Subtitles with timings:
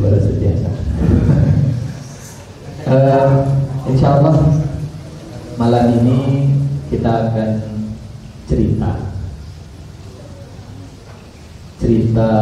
[0.00, 0.72] daripada setiasa.
[2.88, 3.44] uh,
[3.92, 4.40] insya Allah
[5.60, 6.48] malam ini
[6.88, 7.60] kita akan
[8.48, 8.96] cerita.
[11.76, 12.32] Cerita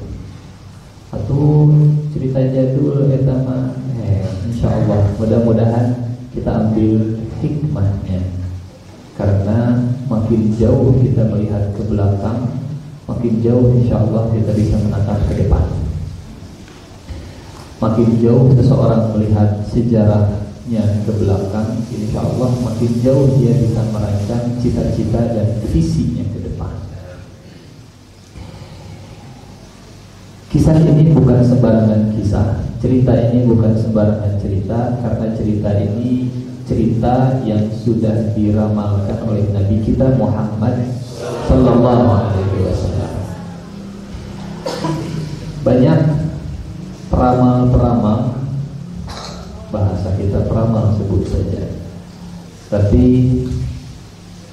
[1.11, 1.66] Atau
[2.15, 8.23] cerita jadul kita mah eh, insya Allah mudah-mudahan kita ambil hikmahnya.
[9.19, 12.62] Karena makin jauh kita melihat ke belakang
[13.06, 15.66] makin jauh insya Allah kita bisa menatap ke depan.
[17.83, 19.66] Makin jauh seseorang melihat
[20.73, 26.73] sejarahnya ke belakang, insya Allah makin jauh dia bisa merancang cita-cita dan visinya ke depan.
[30.48, 36.12] Kisah ini bukan sembarangan kisah, cerita ini bukan sembarangan cerita, karena cerita ini
[36.65, 40.89] cerita yang sudah diramalkan oleh Nabi kita Muhammad
[41.48, 43.12] Sallallahu Alaihi Wasallam.
[45.62, 46.00] Banyak
[47.12, 48.42] peramal-peramal
[49.73, 51.65] bahasa kita peramal sebut saja.
[52.69, 53.05] Tapi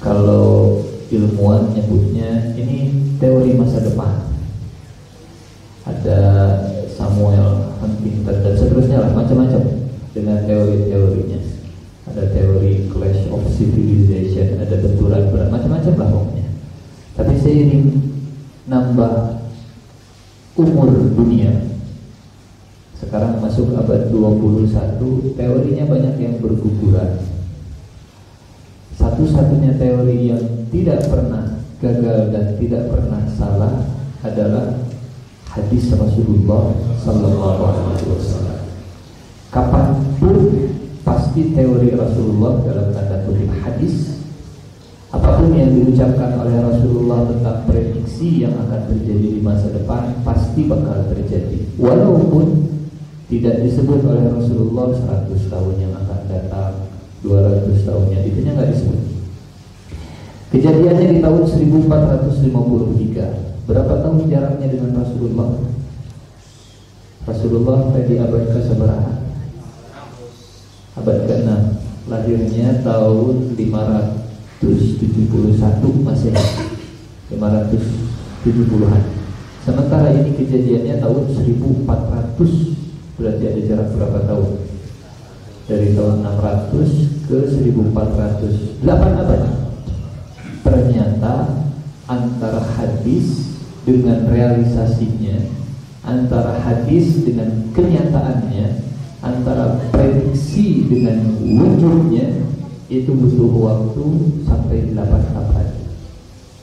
[0.00, 0.80] kalau
[1.12, 4.32] ilmuwan nyebutnya ini teori masa depan.
[5.84, 6.20] Ada
[6.96, 9.62] Samuel Huntington dan seterusnya lah macam-macam
[10.16, 11.40] dengan teori-teorinya.
[12.10, 16.48] Ada teori clash of civilization ada benturan berat macam-macam lah pokoknya.
[17.20, 17.86] Tapi seiring
[18.66, 19.44] nambah
[20.56, 21.69] umur dunia
[23.00, 27.16] sekarang masuk abad 21 Teorinya banyak yang berguguran.
[29.00, 33.88] Satu-satunya teori yang tidak pernah gagal dan tidak pernah salah
[34.20, 34.84] Adalah
[35.56, 38.60] hadis Rasulullah Sallallahu Alaihi Wasallam.
[39.48, 39.86] Kapan
[40.20, 40.36] pun
[41.00, 44.20] pasti teori Rasulullah dalam tanda kutip hadis
[45.08, 50.68] Apa pun yang diucapkan oleh Rasulullah tentang prediksi yang akan terjadi di masa depan Pasti
[50.68, 51.80] bakal terjadi.
[51.80, 52.69] Walaupun
[53.30, 56.90] tidak disebut oleh Rasulullah 100 tahun yang akan datang
[57.22, 58.26] 200 tahunnya.
[58.26, 58.98] Itu nggak disebut.
[60.50, 65.62] Kejadiannya di tahun 1453 berapa tahun jaraknya dengan Rasulullah?
[67.22, 69.22] Rasulullah tadi abad ke seberapa
[70.98, 71.46] abad ke-6
[72.10, 74.58] lahirnya tahun 571
[76.02, 76.34] masih
[77.30, 79.02] 570-an
[79.62, 82.89] sementara ini kejadiannya tahun 1400
[83.20, 84.50] berarti ada jarak berapa tahun?
[85.68, 89.42] Dari tahun 600 ke 1400 8 abad
[90.66, 91.34] ternyata
[92.10, 93.54] antara hadis
[93.86, 95.46] dengan realisasinya
[96.02, 98.82] antara hadis dengan kenyataannya
[99.20, 102.50] antara prediksi dengan wujudnya
[102.90, 104.06] itu butuh waktu
[104.42, 105.68] sampai 8 abad.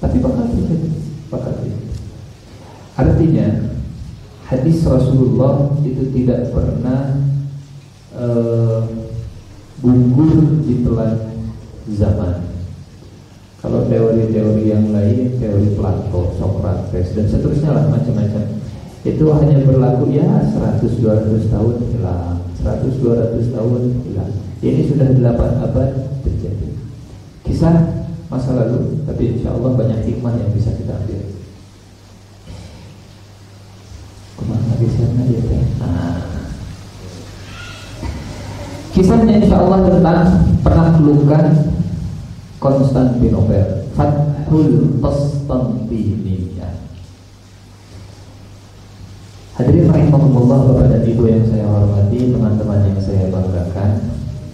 [0.03, 0.89] Tapi bakal terjadi
[1.31, 1.87] bakal terjadi.
[2.97, 3.47] Artinya
[4.47, 7.19] hadis Rasulullah itu tidak pernah
[8.15, 8.87] uh,
[10.63, 11.15] di telan
[11.91, 12.35] zaman.
[13.57, 18.43] Kalau teori-teori yang lain, teori Plato, Socrates dan seterusnya lah macam-macam.
[19.03, 24.33] Itu hanya berlaku ya 100-200 tahun hilang, 100-200 tahun hilang.
[24.63, 25.89] Ini sudah 8 abad
[26.23, 26.69] terjadi.
[27.47, 31.36] Kisah masa lalu, tapi insya Allah banyak hikmah yang bisa kita ambil.
[34.77, 35.59] Kisahnya ya.
[38.93, 41.45] Kisahnya insya Allah tentang penaklukan
[42.57, 46.69] Konstantinopel Fathul Konstantinia
[49.53, 53.89] Hadirin rahimahumullah Bapak dan Ibu yang saya hormati Teman-teman yang saya banggakan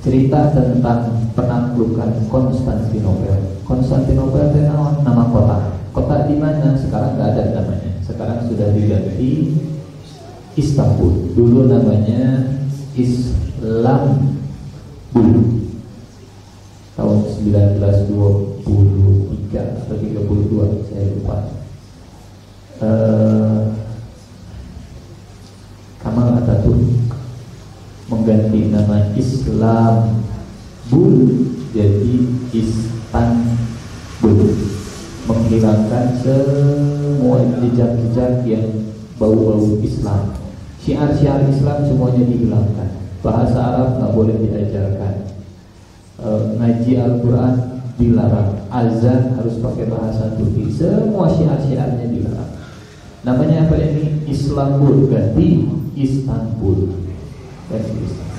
[0.04, 5.58] Cerita tentang penaklukan Konstantinopel Konstantinopel itu nama kota.
[5.96, 6.76] Kota di mana?
[6.76, 7.92] Sekarang nggak ada namanya.
[8.04, 9.56] Sekarang sudah diganti
[10.54, 11.34] Istanbul.
[11.34, 12.46] Dulu namanya
[12.94, 14.38] Islam
[15.10, 15.42] dulu
[16.94, 21.38] tahun 1923 atau 32 saya lupa.
[22.84, 23.72] Uh,
[26.04, 26.84] Kamal Ataturk
[28.12, 30.22] mengganti nama Islam
[30.94, 31.18] Bul
[31.74, 34.54] jadi Istanbul.
[35.24, 40.43] Menghilangkan semua jejak-jejak yang bau-bau Islam
[40.84, 42.90] Syiar-syiar Islam semuanya dihilangkan
[43.24, 45.16] Bahasa Arab nggak boleh diajarkan
[46.20, 46.28] e,
[46.60, 47.54] ngaji Al-Quran
[47.96, 52.52] dilarang, azan harus pakai bahasa Turki, semua syiar-syiarnya dilarang.
[53.24, 54.28] Namanya apa ini?
[54.28, 55.64] Islambul ganti
[55.96, 56.92] Istanbul.
[57.72, 58.34] Ganti Istanbul.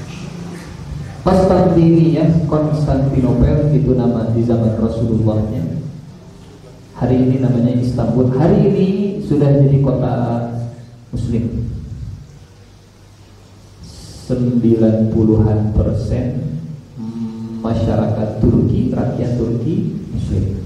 [2.12, 5.80] ya Konstantinopel itu nama di zaman Rasulullahnya.
[7.00, 8.36] Hari ini namanya Istanbul.
[8.36, 8.86] Hari ini
[9.24, 10.12] sudah jadi kota
[11.14, 11.63] Muslim.
[14.24, 16.44] 90-an persen
[17.64, 20.64] masyarakat Turki, rakyat Turki Muslim.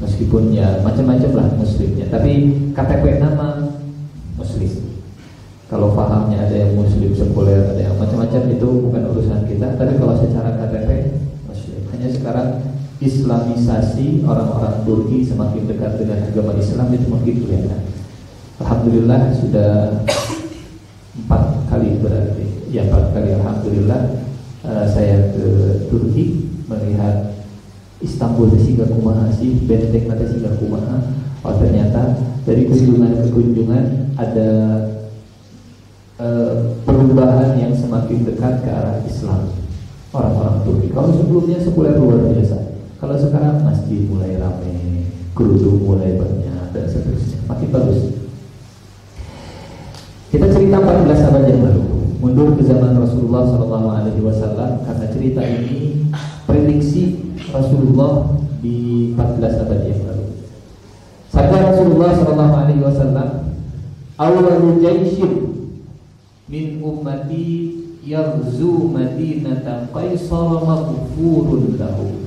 [0.00, 2.32] Meskipun ya macam-macam lah Muslimnya, tapi
[2.72, 3.72] KTP nama
[4.36, 4.72] Muslim.
[5.68, 9.80] Kalau pahamnya ada yang Muslim sekuler, ada yang macam-macam itu bukan urusan kita.
[9.80, 10.88] Tapi kalau secara KTP
[11.48, 12.48] Muslim, hanya sekarang
[13.00, 17.80] Islamisasi orang-orang Turki semakin dekat dengan agama Islam itu makin kelihatan.
[18.60, 19.70] Alhamdulillah sudah
[21.20, 22.33] empat kali berarti,
[22.74, 24.00] ya empat kali Alhamdulillah
[24.66, 25.46] uh, saya ke
[25.86, 27.38] Turki melihat
[28.02, 30.98] Istanbul sehingga kumaha sih benteng nanti sehingga kumaha
[31.46, 33.84] oh ternyata dari kunjungan ke kunjungan
[34.18, 34.50] ada
[36.18, 39.54] uh, perubahan yang semakin dekat ke arah Islam.
[40.14, 40.94] Orang-orang Turki.
[40.94, 42.58] Kalau sebelumnya sebulan luar biasa.
[43.02, 47.42] Kalau sekarang masjid mulai ramai kerudung mulai banyak dan seterusnya.
[47.50, 48.23] Makin bagus
[50.34, 51.82] kita cerita 14 abad yang lalu
[52.18, 56.10] mundur ke zaman Rasulullah SAW karena cerita ini
[56.42, 57.22] prediksi
[57.54, 60.26] Rasulullah di 14 abad yang lalu.
[61.30, 63.28] Sabda Rasulullah sallallahu alaihi wasallam,
[64.18, 65.34] "Awwalu jaishin
[66.50, 72.23] min ummati yaghzu madinata Qaisar maghfurun lahu."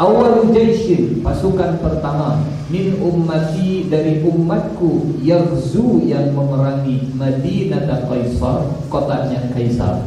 [0.00, 2.40] Awalu jaishin pasukan pertama
[2.72, 10.00] min ummati dari umatku yaghzu yang memerangi Madinah Qaisar, kotanya Kaisar.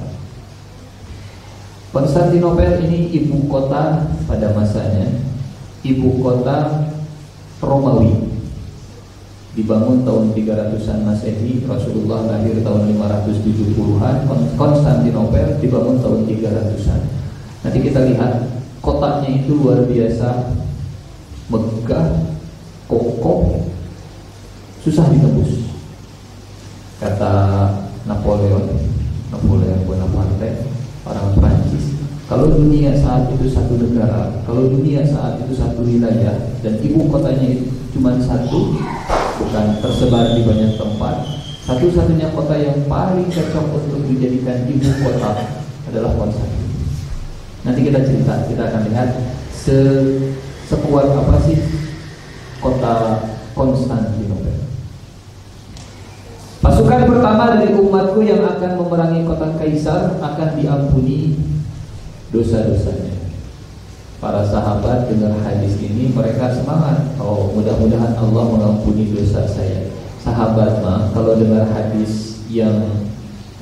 [1.94, 5.14] Konstantinopel ini ibu kota pada masanya
[5.86, 6.90] Ibu kota
[7.62, 8.34] Romawi
[9.54, 14.26] Dibangun tahun 300-an Masehi Rasulullah lahir tahun 570-an
[14.58, 17.02] Konstantinopel dibangun tahun 300-an
[17.62, 20.60] Nanti kita lihat Kotanya itu luar biasa.
[21.48, 22.36] Megah
[22.92, 23.72] Kokoh.
[24.84, 25.72] Susah ditembus
[27.00, 27.32] Kata
[28.04, 28.68] Napoleon.
[29.32, 30.68] Napoleon Bonaparte
[31.08, 31.96] orang Prancis.
[32.28, 37.46] Kalau dunia saat itu satu negara, kalau dunia saat itu satu wilayah dan ibu kotanya
[37.60, 38.80] itu cuma satu,
[39.38, 41.28] bukan tersebar di banyak tempat,
[41.68, 45.60] satu-satunya kota yang paling cocok untuk dijadikan ibu kota
[45.92, 46.63] adalah Konstantin.
[47.64, 49.10] Nanti kita cerita, kita akan lihat
[49.52, 49.78] se
[50.68, 51.60] sekuat apa sih
[52.60, 52.96] kota
[53.54, 54.68] Konstantinopel.
[56.64, 61.40] Pasukan pertama dari umatku yang akan memerangi kota Kaisar akan diampuni
[62.32, 63.14] dosa-dosanya.
[64.24, 67.20] Para sahabat dengar hadis ini mereka semangat.
[67.20, 69.92] Oh, mudah-mudahan Allah mengampuni dosa saya.
[70.24, 73.04] Sahabat mah kalau dengar hadis yang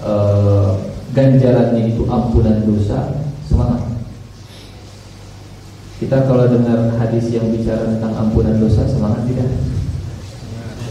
[0.05, 0.77] uh,
[1.17, 3.83] ganjarannya itu ampunan dosa, semangat.
[5.99, 9.51] Kita kalau dengar hadis yang bicara tentang ampunan dosa, semangat tidak?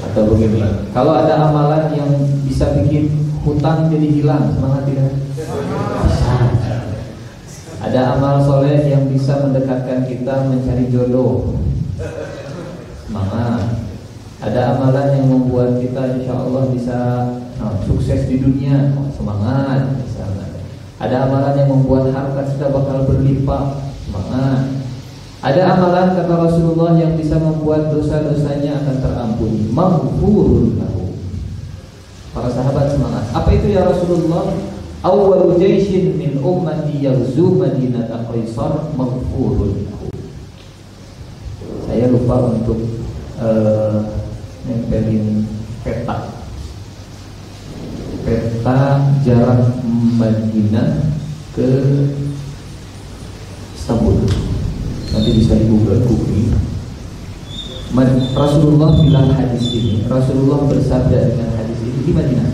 [0.01, 0.65] atau begini
[0.97, 2.11] kalau ada amalan yang
[2.43, 3.12] bisa bikin
[3.45, 5.11] hutang jadi hilang semangat tidak?
[5.38, 6.35] Bisa.
[7.81, 11.57] Ada amal soleh yang bisa mendekatkan kita mencari jodoh.
[13.09, 13.81] Semangat.
[14.45, 16.99] Ada amalan yang membuat kita insya Allah bisa
[17.57, 18.93] nah, sukses di dunia.
[19.17, 19.97] Semangat.
[19.97, 20.30] Misalnya
[21.00, 24.80] ada amalan yang membuat harta kita bakal berlimpah semangat
[25.40, 29.73] ada amalan kata Rasulullah yang bisa membuat dosa-dosanya akan terampuni.
[29.73, 31.16] Maghfurun lahu.
[32.37, 33.25] Para sahabat semangat.
[33.33, 34.52] Apa itu ya Rasulullah?
[35.00, 40.07] Awwalu jaishin min ummati yaghzu Madinah Qaisar maghfurun lahu.
[41.88, 42.76] Saya lupa untuk
[43.40, 44.12] uh,
[44.69, 45.49] nempelin
[45.80, 46.39] peta.
[48.25, 49.81] Peta jarak
[50.17, 51.12] Madinah
[51.57, 51.69] ke
[53.75, 54.29] Istanbul.
[55.11, 56.55] Nanti bisa di Google googling
[58.39, 62.50] Rasulullah bilang hadis ini Rasulullah bersabda dengan hadis ini di Madinah.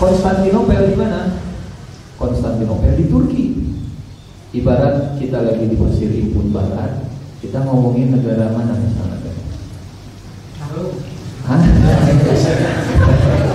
[0.00, 1.36] Konstantinopel di mana?
[2.16, 3.44] Konstantinopel di Turki.
[4.54, 7.10] Ibarat kita lagi di Mesir Impun Barat
[7.42, 9.34] Kita ngomongin negara mana misalnya?
[11.42, 11.58] Hah?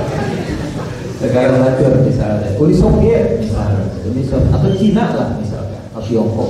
[1.20, 4.52] negara Major misalnya Uni Soviet misalnya Uni Soviet.
[4.56, 6.50] Atau Cina lah misalnya atau Tiongkok.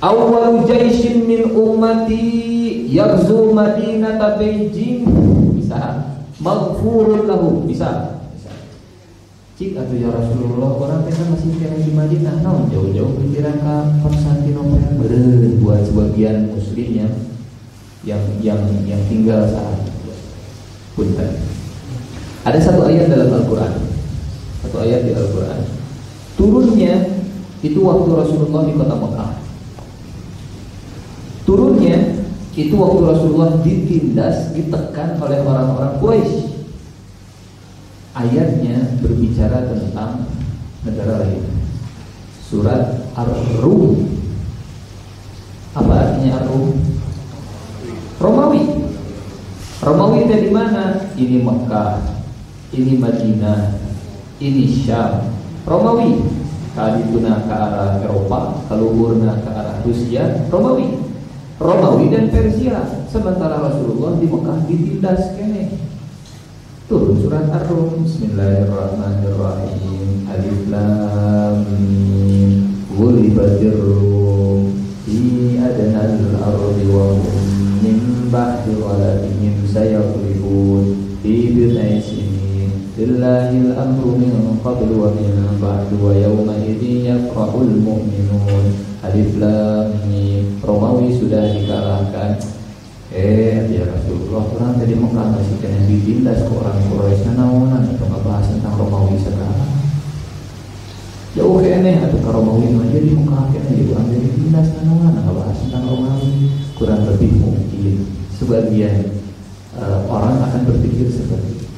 [0.00, 5.04] Awwalu jaishin min ummati yaghzu madinata Beijing.
[5.60, 6.08] Bisa.
[6.40, 7.68] Maghfurun lahu.
[7.68, 8.16] Bisa.
[9.60, 12.40] Cik atau ya Rasulullah orang teh masih kena di Madinah.
[12.40, 15.04] Nah jauh-jauh pikiran ke Konstantinopel.
[15.04, 17.12] Beren buat sebagian muslimnya
[18.08, 19.84] yang yang yang tinggal saat
[20.96, 21.59] punten.
[22.40, 23.74] Ada satu ayat dalam Al-Qur'an.
[24.64, 25.60] Satu ayat di Al-Qur'an.
[26.40, 27.20] Turunnya
[27.60, 29.32] itu waktu Rasulullah di kota Mekah.
[31.44, 31.96] Turunnya
[32.56, 36.50] itu waktu Rasulullah ditindas, ditekan oleh orang-orang Quraisy
[38.16, 40.28] ayatnya berbicara tentang
[40.84, 41.44] negara lain.
[42.40, 44.16] Surat Ar-Rum.
[45.76, 46.74] Apa artinya Ar-Rum?
[48.18, 48.62] Romawi.
[49.80, 51.08] Romawi di mana?
[51.14, 52.19] Ini Mekah,
[52.70, 53.78] ini Madinah,
[54.38, 55.34] ini Syam.
[55.66, 56.22] Romawi.
[56.70, 61.02] Kadituna ke arah Eropa, kaluhurna ke arah Rusia, Romawi.
[61.58, 62.78] Romawi dan Persia.
[63.10, 65.74] Sementara Rasulullah di Mekah ditindas kene
[66.86, 78.30] Turun surat Ar-Rum Bismillahirrahmanirrahim Alif Lam Mim Ghulibatir Rum Fi adnal ardi wa hum min
[78.30, 79.98] ba'di Fi bidai
[84.60, 91.48] qablu wa min ba'du wa yawma idhi yafrahul mu'minun Alif Lam Mim Romawi sudah
[93.10, 98.22] Eh, ya Rasulullah, orang tadi Mekah masih kena ditindas ke orang Quraisy naonan atau nggak
[98.22, 99.66] bahas tentang Romawi sekarang.
[101.34, 105.36] Jauh aneh atau ke Romawi mah jadi Mekah kena jadi orang jadi tindas naonan nggak
[105.42, 106.30] bahas tentang Romawi.
[106.78, 108.06] Kurang lebih mungkin
[108.38, 109.10] sebagian
[109.74, 111.69] uh, orang akan berpikir seperti itu.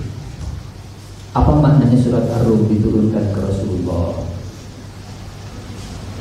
[1.32, 4.20] Apa maknanya surat Ar-Rum diturunkan ke Rasulullah?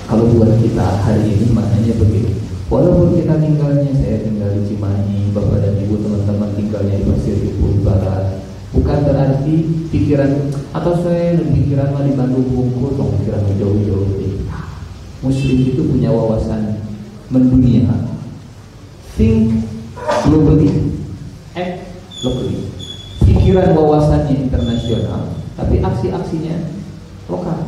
[0.08, 5.60] Kalau buat kita hari ini maknanya begini Walaupun kita tinggalnya, saya tinggal di Cimahi, Bapak
[5.60, 8.40] dan Ibu teman-teman tinggalnya di Pasir Ibu Barat,
[8.72, 9.56] bukan berarti
[9.92, 14.16] pikiran atau saya pikiran mah di Bandung Bungkul, pikiran jauh-jauh.
[15.20, 16.80] Muslim itu punya wawasan
[17.28, 17.92] mendunia.
[19.20, 19.68] Think
[20.24, 20.96] globally,
[21.52, 21.92] act
[22.24, 22.71] locally.
[23.52, 25.28] Pikiran wawasannya internasional,
[25.60, 26.72] tapi aksi-aksinya
[27.28, 27.68] lokal.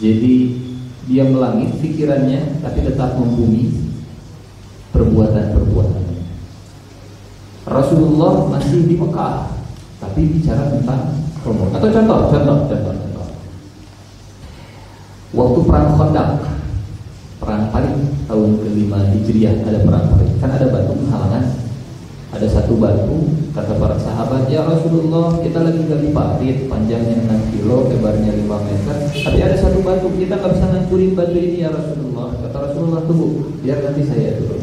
[0.00, 0.56] Jadi
[1.04, 3.92] dia melangit pikirannya, tapi tetap membumi
[4.96, 6.24] perbuatan-perbuatannya.
[7.68, 9.52] Rasulullah masih di Mekah,
[10.00, 11.12] tapi bicara tentang
[11.44, 11.76] Ramadan.
[11.76, 13.28] Atau contoh, contoh, contoh, contoh.
[15.36, 16.30] Waktu perang Khandaq,
[17.36, 20.40] perang paling tahun kelima Hijriah ada perang paling.
[20.40, 21.68] Kan ada batu halangan.
[22.30, 27.90] Ada satu batu, kata para sahabat, ya Rasulullah, kita lagi gali parit, panjangnya 6 kilo,
[27.90, 28.96] lebarnya 5 meter.
[29.10, 32.38] Tapi ada satu batu, kita nggak bisa ngancurin batu ini ya Rasulullah.
[32.38, 34.62] Kata Rasulullah, tunggu, biar nanti saya turun.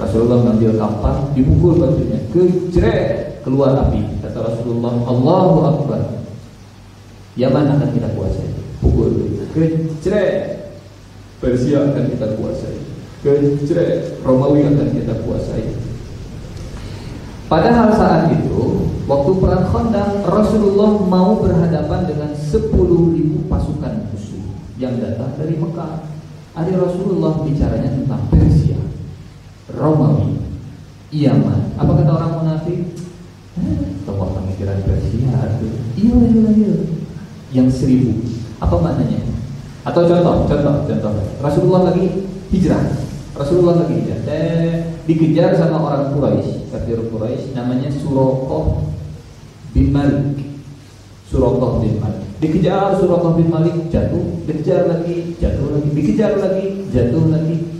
[0.00, 4.00] Rasulullah mengambil kampak, dipukul batunya, kejret keluar api.
[4.24, 6.02] Kata Rasulullah, Allahu Akbar.
[7.36, 8.48] Yaman akan kita kuasai.
[8.80, 9.12] Pukul,
[9.52, 10.72] kejret
[11.36, 12.80] Persia akan kita kuasai.
[13.20, 15.91] Kejret Romawi akan kita kuasai.
[17.52, 22.72] Padahal saat itu, waktu perang Khandaq, Rasulullah mau berhadapan dengan 10.000
[23.44, 26.00] pasukan musuh yang datang dari Mekah.
[26.56, 28.80] Ada Rasulullah bicaranya tentang Persia.
[29.68, 30.40] Romawi,
[31.12, 31.76] Yaman.
[31.76, 32.96] Apa kata orang munafik?
[33.60, 35.68] Eh, tokoh pemikiran Persia itu.
[36.00, 36.74] Iya, iya, iya.
[37.52, 38.16] Yang seribu.
[38.64, 39.28] Apa maknanya?
[39.84, 41.26] Atau contoh, contoh, contoh.
[41.44, 43.11] Rasulullah lagi hijrah.
[43.32, 43.98] Rasulullah lagi.
[44.28, 48.92] Eh, dikejar sama orang Quraisy, kafir Quraisy, namanya Surokoh
[49.72, 50.40] bin Malik.
[51.28, 52.28] Surokoh bin Malik.
[52.38, 54.44] Dikejar Surokoh bin Malik, jatuh.
[54.44, 55.88] Dikejar lagi, jatuh lagi.
[55.96, 57.72] Dikejar lagi, jatuh lagi.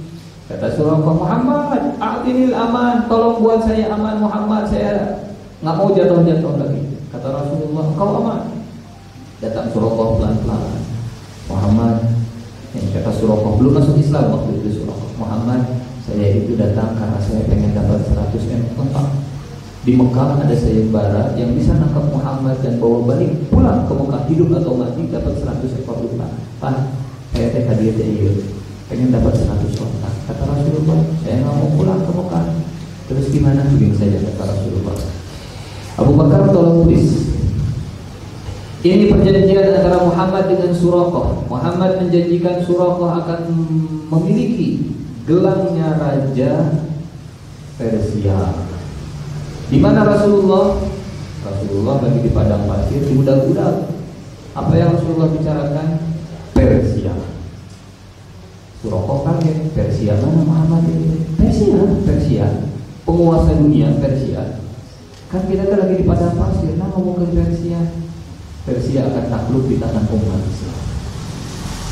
[0.53, 5.25] Kata Suraqah Muhammad, "A'tinil aman, tolong buat saya aman Muhammad, saya
[5.65, 8.41] nggak mau jatuh-jatuh lagi." Kata Rasulullah, "Kau aman."
[9.41, 10.77] Datang Suraqah pelan-pelan.
[11.49, 12.12] Muhammad,
[12.93, 15.09] kata Suraqah belum masuk Islam waktu itu Suraqah.
[15.17, 15.61] Muhammad,
[16.05, 19.07] saya itu datang karena saya pengen dapat 100 M tempat.
[19.83, 24.49] Di Mekah ada sayembara yang bisa nangkap Muhammad dan bawa balik pulang ke Mekah hidup
[24.63, 26.29] atau mati dapat 100 ekor unta.
[26.63, 26.77] Pak,
[27.35, 28.31] saya teh hadiah iya.
[28.87, 30.11] pengen dapat 100 unta.
[30.31, 32.45] Kata Rasulullah, saya nggak mau pulang ke Mekah.
[33.11, 33.67] Terus gimana?
[33.75, 34.97] Begini saja kata Rasulullah.
[35.99, 37.07] Abu Bakar tolong tulis.
[38.83, 41.42] Ini perjanjian antara Muhammad dengan Surakoh.
[41.63, 43.55] Muhammad menjanjikan Surakoh akan
[44.11, 46.75] memiliki gelangnya raja
[47.79, 48.67] Persia.
[49.71, 50.83] Di mana Rasulullah?
[51.47, 53.95] Rasulullah lagi di padang pasir di budak-budak.
[54.59, 56.03] Apa yang Rasulullah bicarakan?
[56.51, 57.15] Persia.
[58.83, 61.31] Surokoh kaget, Persia mana Muhammad ini?
[61.39, 62.47] Persia, Persia,
[63.07, 64.59] penguasa dunia Persia.
[65.31, 67.81] Kan kita kan lagi di padang pasir, nah ke Persia.
[68.67, 70.92] Persia akan takluk di tangan umat Islam.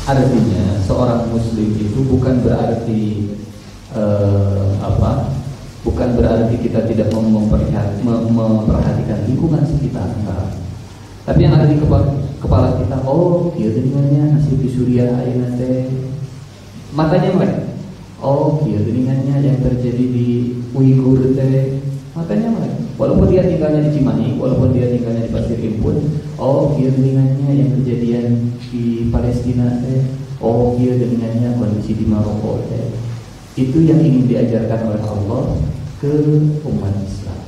[0.01, 3.29] Artinya seorang Muslim itu bukan berarti
[3.93, 5.29] uh, apa?
[5.85, 10.09] Bukan berarti kita tidak memperhatikan lingkungan sekitar.
[11.21, 15.85] Tapi yang ada di kepala, kita, oh, kia dengannya nasib di Suriah ayo nanti.
[16.91, 17.61] Matanya mereka,
[18.19, 20.27] oh, kia dengannya yang terjadi di
[20.73, 21.77] Uighur teh.
[22.17, 22.77] Matanya mereka.
[22.97, 25.97] Walaupun dia tinggalnya di Cimahi, walaupun dia tinggalnya di Pasir Impun,
[26.41, 30.09] oh dia dengannya yang kejadian di Palestina teh,
[30.41, 32.89] oh dia dengannya kondisi di Maroko teh.
[33.53, 35.43] Itu yang ingin diajarkan oleh Allah
[36.01, 36.11] ke
[36.65, 37.39] umat Islam.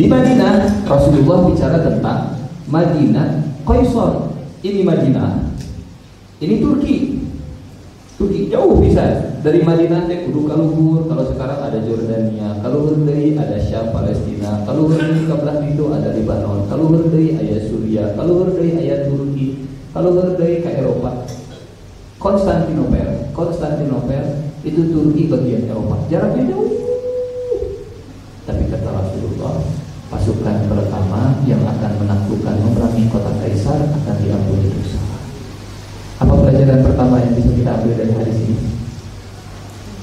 [0.00, 2.40] Di Madinah Rasulullah bicara tentang
[2.72, 4.32] Madinah Qaisar.
[4.64, 5.52] Ini Madinah.
[6.40, 6.96] Ini Turki.
[8.16, 13.54] Turki jauh bisa dari Madinah teh kudu kaluhur kalau sekarang ada Jordania kalau deui ada
[13.62, 19.06] Syam Palestina kalau deui ke belah itu ada Lebanon kalau deui aya Suria kalau aya
[19.06, 21.22] Turki kalau deui ke Eropa.
[22.18, 25.94] Konstantinopel Konstantinopel itu Turki bagian Eropa.
[26.10, 26.66] Jaraknya jauh
[28.50, 29.62] tapi kata Rasulullah
[30.10, 34.98] pasukan pertama yang akan menaklukkan memerangi kota Kaisar akan diampuni dosa.
[36.18, 38.75] Apa pelajaran pertama yang bisa kita ambil dari hadis ini?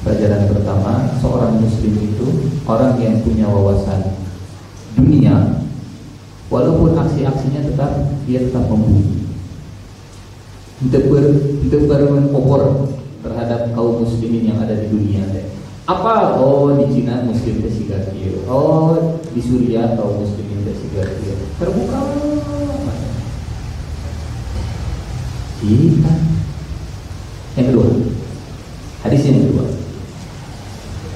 [0.04, 2.28] Pelajaran pertama, seorang muslim itu
[2.68, 4.20] orang yang punya wawasan
[5.00, 5.64] dunia
[6.52, 7.92] walaupun aksi-aksinya tetap
[8.28, 9.24] dia tetap membunuh.
[10.84, 11.24] Tidak ber,
[13.24, 15.24] terhadap kaum muslimin yang ada di dunia.
[15.88, 16.36] Apa?
[16.36, 17.72] Oh di Cina muslim itu
[18.44, 21.00] Oh di Suriah kaum muslimin itu
[21.56, 22.00] Terbuka
[25.64, 26.14] kita.
[27.56, 27.88] Yang kedua,
[29.06, 29.66] hadis yang kedua.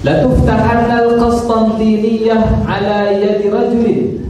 [0.08, 4.24] La tuftahanna al-Qastantiniyah ala yadi rajulin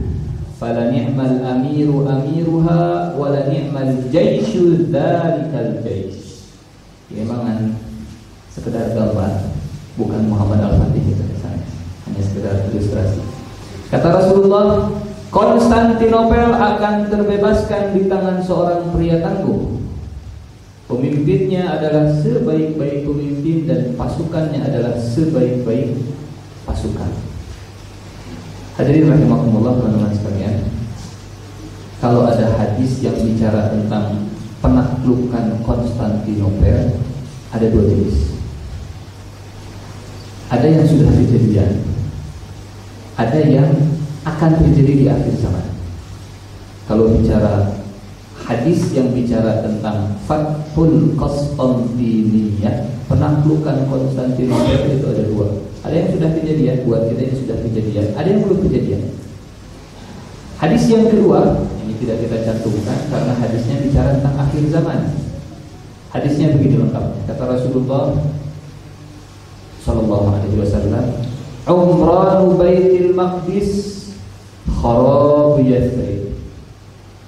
[0.58, 4.90] fala ni'mal amiru amiruha wa la ni'mal jaishu
[8.50, 9.54] sekedar gambar,
[9.94, 13.22] bukan Muhammad Al-Fatih itu Hanya sekedar ilustrasi.
[13.94, 14.90] Kata Rasulullah,
[15.30, 19.77] Konstantinopel akan terbebaskan di tangan seorang pria tangguh
[20.88, 26.00] Pemimpinnya adalah sebaik-baik pemimpin dan pasukannya adalah sebaik-baik
[26.64, 27.12] pasukan.
[28.80, 30.64] Hadirin rahimakumullah teman-teman sekalian.
[32.00, 34.32] Kalau ada hadis yang bicara tentang
[34.64, 36.96] penaklukan Konstantinopel,
[37.52, 38.40] ada dua jenis.
[40.48, 41.84] Ada yang sudah kejadian,
[43.20, 43.68] ada yang
[44.24, 45.68] akan terjadi di akhir zaman.
[46.88, 47.77] Kalau bicara
[48.48, 55.46] hadis yang bicara tentang Fathul Konstantiniyah penaklukan Konstantinopel itu ada dua.
[55.84, 58.06] Ada yang sudah kejadian buat kita yang sudah kejadian.
[58.16, 59.02] Ada yang belum kejadian.
[60.58, 65.00] Hadis yang kedua ini tidak kita cantumkan karena hadisnya bicara tentang akhir zaman.
[66.08, 67.04] Hadisnya begini lengkap.
[67.28, 68.16] Kata Rasulullah
[69.84, 71.04] Sallallahu Alaihi Wasallam
[71.68, 73.70] Umranu Baitil Maqdis
[74.68, 76.27] Kharab Yathrib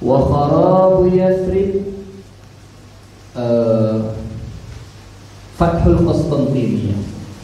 [0.01, 1.85] wa kharabu Yathrib
[3.37, 4.17] uh,
[5.61, 7.01] Fathul Qastantiniyah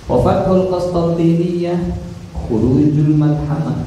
[0.08, 2.00] wa Fathul Qastantiniyah
[2.32, 3.84] khurujul malhamah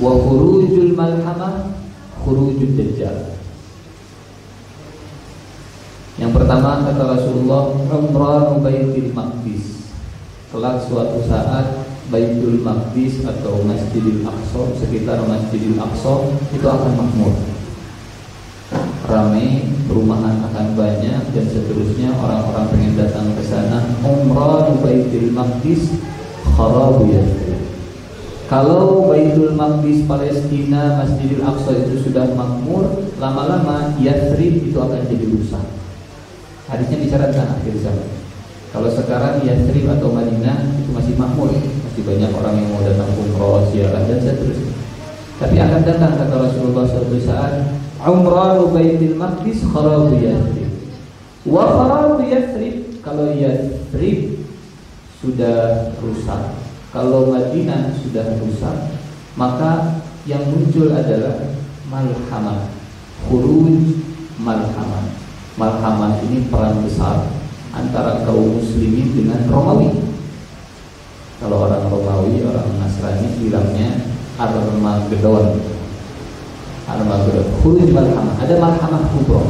[0.00, 1.76] wa khurujul malhamah
[2.24, 3.36] khurujul dajjal.
[6.16, 9.92] Yang pertama kata Rasulullah umrah Baitul Maqdis.
[10.48, 17.51] Kelak suatu saat Baitul Maqdis atau Masjidil Aqsa sekitar Masjidil Aqsa itu akan makmur
[19.06, 25.92] ramai, perumahan akan banyak dan seterusnya orang-orang pengen datang ke sana umrah di Baitul Maqdis
[26.56, 27.08] kharabu
[28.48, 35.64] Kalau Baitul Maqdis Palestina Masjidil Aqsa itu sudah makmur, lama-lama Yathrib itu akan jadi rusak.
[36.68, 38.08] Hadisnya tentang akhir zaman.
[38.72, 43.68] Kalau sekarang Yathrib atau Madinah itu masih makmur, masih banyak orang yang mau datang umroh,
[43.68, 44.72] ziarah dan seterusnya.
[45.36, 50.74] Tapi akan datang kata Rasulullah suatu saat Umrah Baitul Maqdis kharabu Yathrib.
[51.46, 54.42] Wa kharabu Yathrib kalau Yathrib
[55.22, 56.58] sudah rusak,
[56.90, 58.74] kalau Madinah sudah rusak,
[59.38, 61.54] maka yang muncul adalah
[61.86, 62.74] malhamah,
[63.30, 64.02] khuruj
[64.42, 65.06] malhamah.
[65.54, 67.30] Malhamah ini peran besar
[67.70, 70.10] antara kaum muslimin dengan Romawi.
[71.38, 74.10] Kalau orang Romawi, orang Nasrani bilangnya
[76.88, 79.42] Armageddon Al-Maghrib Khuruj malhamah Ada malhamah kubro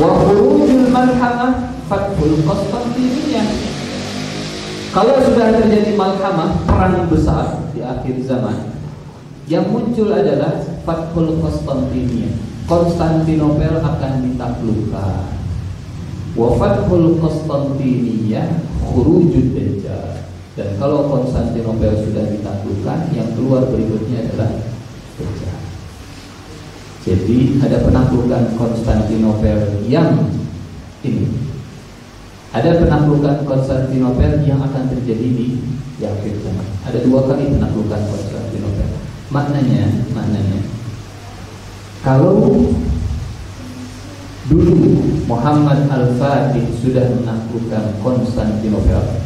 [0.00, 3.46] Wa khurujul malhamah Fathul Qastantiniyah
[4.92, 8.72] Kalau sudah terjadi malhamah Perang besar di akhir zaman
[9.50, 12.30] Yang muncul adalah Fathul Konstantinia.
[12.66, 15.22] Konstantinopel akan ditaklukkan.
[16.34, 20.26] Wa Fathul Konstantinia khurujud dajjal.
[20.54, 24.61] Dan kalau Konstantinopel sudah ditaklukkan, yang keluar berikutnya adalah.
[27.02, 30.30] Jadi ada penaklukan Konstantinopel yang
[31.02, 31.26] ini.
[32.54, 35.46] Ada penaklukan Konstantinopel yang akan terjadi di
[35.98, 36.68] zaman.
[36.86, 38.88] Ada dua kali penaklukan Konstantinopel.
[39.32, 40.60] Maknanya, maknanya
[42.02, 42.66] kalau
[44.50, 44.78] dulu
[45.30, 49.21] Muhammad Al-Fatih sudah menaklukkan Konstantinopel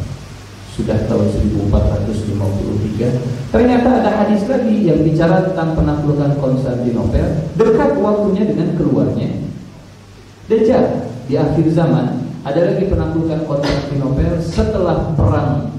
[0.77, 7.25] sudah tahun 1453 ternyata ada hadis lagi yang bicara tentang penaklukan Konstantinopel
[7.57, 9.29] dekat waktunya dengan keluarnya
[10.47, 15.75] Dajjal di akhir zaman ada lagi penaklukan Konstantinopel setelah perang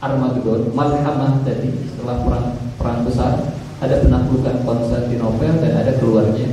[0.00, 2.46] Armageddon Malhamah tadi setelah perang
[2.80, 3.32] perang besar.
[3.80, 6.52] Ada penaklukan Konstantinopel dan ada keluarnya.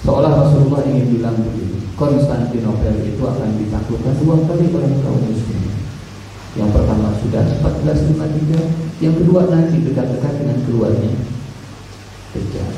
[0.00, 5.57] Seolah Rasulullah ingin bilang begini Konstantinopel itu akan ditaklukkan dua kali oleh kaum muslimin
[6.58, 11.14] yang pertama sudah 1453, yang kedua nanti dekat-dekat dengan keluarnya
[12.34, 12.72] Dajjal.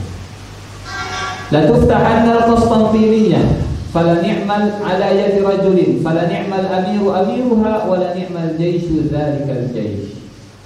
[1.50, 9.10] La tuftahanna al-Qastantiniyyah fala ni'mal ala yadi rajulin fala ni'mal amiru amiruha wala ni'mal jaishu
[9.10, 10.20] dzalikal jaish.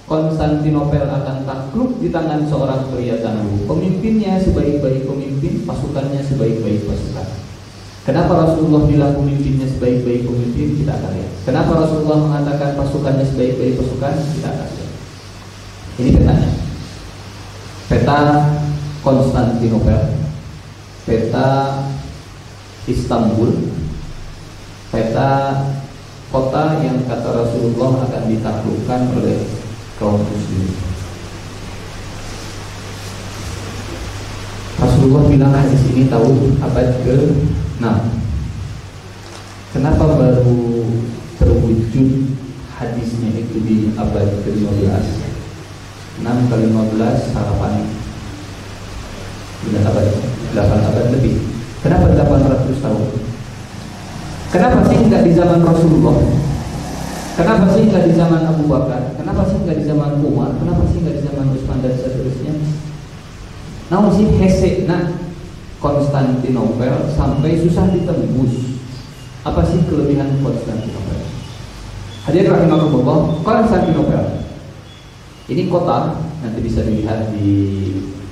[0.05, 3.65] Konstantinopel akan takluk di tangan seorang pria tangguh.
[3.65, 7.44] Pemimpinnya sebaik-baik pemimpin, pasukannya sebaik-baik pasukan.
[8.05, 10.77] Kenapa Rasulullah bilang pemimpinnya sebaik-baik pemimpin?
[10.77, 11.31] Kita akan lihat.
[11.41, 14.13] Kenapa Rasulullah mengatakan pasukannya sebaik-baik pasukan?
[14.13, 14.91] Kita akan lihat.
[15.97, 16.51] Ini petanya.
[17.89, 18.19] Peta
[19.01, 20.17] Konstantinopel,
[21.05, 21.49] peta
[22.89, 23.73] Istanbul,
[24.89, 25.31] peta
[26.33, 29.45] kota yang kata Rasulullah akan ditaklukkan oleh
[30.01, 30.73] kaum muslimin.
[34.81, 37.17] Rasulullah bilang hadis ini tahu abad ke
[37.75, 38.07] Nah,
[39.75, 40.87] kenapa baru
[41.35, 42.09] terwujud
[42.71, 45.05] hadisnya itu di abad ke-15?
[46.15, 47.73] 6 kali 15 harapan
[49.59, 50.07] Sudah abad
[50.55, 51.35] 8 abad lebih
[51.83, 53.03] Kenapa 800 tahun?
[54.55, 56.17] Kenapa sih enggak di zaman Rasulullah?
[57.35, 59.11] Kenapa sih enggak di zaman Abu Bakar?
[59.19, 60.55] Kenapa sih enggak di zaman Umar?
[60.55, 62.53] Kenapa sih enggak di zaman Utsman dan seterusnya?
[63.91, 65.24] Namun sih hesek nah
[65.85, 68.81] Konstantinopel sampai susah ditembus.
[69.45, 71.21] Apa sih kelebihan Konstantinopel?
[72.25, 74.49] Hadirin rahimahullah, Konstantinopel.
[75.45, 77.53] Ini kota nanti bisa dilihat di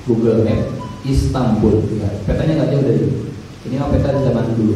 [0.10, 0.66] Google Map
[1.06, 1.86] Istanbul.
[2.02, 3.22] Ya, petanya nggak jauh dari ini.
[3.70, 4.76] Ini peta zaman dulu.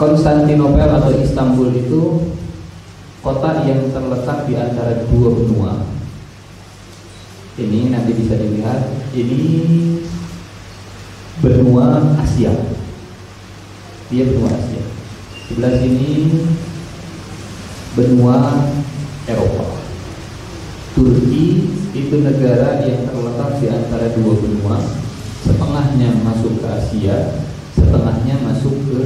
[0.00, 2.00] Konstantinopel atau Istanbul itu
[3.20, 5.72] kota yang terletak di antara dua benua
[7.58, 8.90] ini nanti bisa dilihat.
[9.14, 9.42] Ini
[11.38, 12.50] benua Asia.
[14.10, 14.82] Dia benua Asia.
[15.46, 16.10] Sebelah sini
[17.94, 18.36] benua
[19.30, 19.78] Eropa.
[20.94, 24.78] Turki itu negara yang terletak di antara dua benua.
[25.44, 28.98] Setengahnya masuk ke Asia setengahnya masuk ke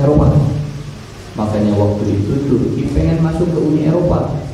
[0.00, 0.36] Eropa.
[1.36, 4.49] Makanya waktu itu Turki pengen masuk ke Uni Eropa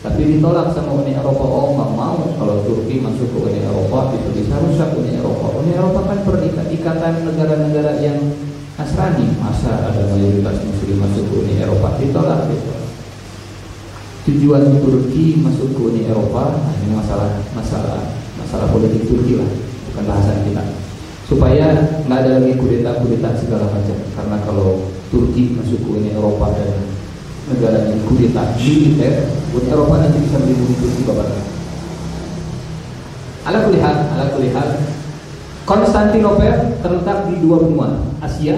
[0.00, 4.32] tapi ditolak sama Uni Eropa, oh nggak mau kalau Turki masuk ke Uni Eropa itu
[4.32, 5.52] bisa rusak Uni Eropa.
[5.60, 8.16] Uni Eropa kan berikat ikatan negara-negara yang
[8.80, 12.72] Nasrani, masa ada mayoritas Muslim masuk ke Uni Eropa ditolak gitu.
[14.24, 18.00] Tujuan Turki masuk ke Uni Eropa, nah ini masalah masalah
[18.40, 19.52] masalah politik Turki lah,
[19.92, 20.64] bukan bahasan kita.
[21.28, 26.88] Supaya nggak ada lagi kudeta-kudeta segala macam, karena kalau Turki masuk ke Uni Eropa dan
[27.50, 31.28] negara yang kudeta militer Uni Eropa nanti bisa melindungi bapak.
[33.50, 34.68] Ala kulihat ala kulihat
[35.66, 37.88] Konstantinopel terletak di dua benua
[38.22, 38.56] Asia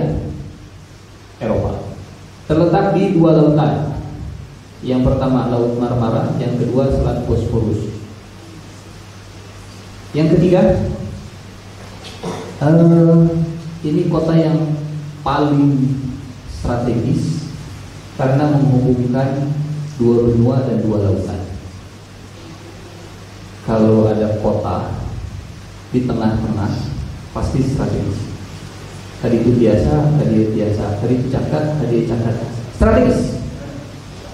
[1.40, 1.80] Eropa.
[2.48, 3.96] Terletak di dua lautan.
[4.82, 7.92] Yang pertama Laut Marmara yang kedua Selat Bosporus
[10.12, 10.76] yang ketiga
[12.60, 13.24] uh,
[13.80, 14.76] ini kota yang
[15.24, 15.96] paling
[16.52, 17.41] strategis
[18.16, 19.52] karena menghubungkan
[19.96, 21.40] dua benua dan dua lautan.
[23.62, 24.90] Kalau ada kota
[25.94, 26.72] di tengah-tengah
[27.30, 28.32] pasti strategis.
[29.22, 32.36] Tadi itu biasa, tadi biasa, tadi itu cakat, tadi cakat.
[32.74, 33.38] Strategis.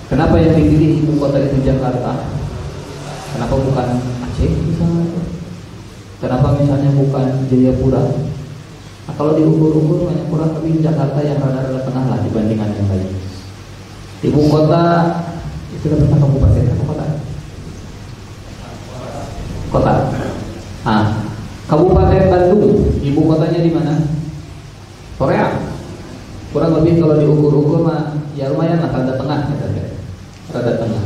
[0.09, 2.25] Kenapa yang dipilih ibu kota itu Jakarta?
[3.37, 3.89] Kenapa bukan
[4.25, 5.05] Aceh misalnya?
[6.17, 8.03] Kenapa misalnya bukan Jayapura?
[9.05, 13.28] Nah, kalau diukur-ukur banyak kurang lebih Jakarta yang rada-rada tengah lah dibandingkan yang lain.
[14.19, 14.85] Ibu kota
[15.71, 17.07] itu kan kabupaten apa kota?
[19.71, 19.95] kota.
[20.83, 21.29] Ah,
[21.69, 23.95] Kabupaten Bandung, ibu kotanya di mana?
[25.21, 25.53] Korea.
[26.49, 29.69] Kurang lebih kalau diukur-ukur mah ya lumayan lah rada tengah ya,
[30.49, 31.05] rada tengah.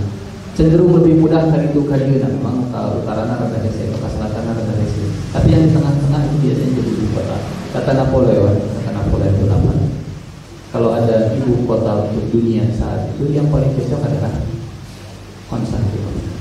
[0.54, 5.02] Cenderung lebih mudah dari itu kajian memang kalau utara rada hese, ke selatan rada hese.
[5.34, 7.36] Tapi yang di tengah-tengah itu biasanya jadi ibu kota.
[7.74, 9.81] Kata Napoleon, kata Napoleon Bonaparte.
[10.72, 14.40] Kalau ada ibu kota untuk dunia saat itu yang paling cocok adalah
[15.52, 16.32] Konstantinopel.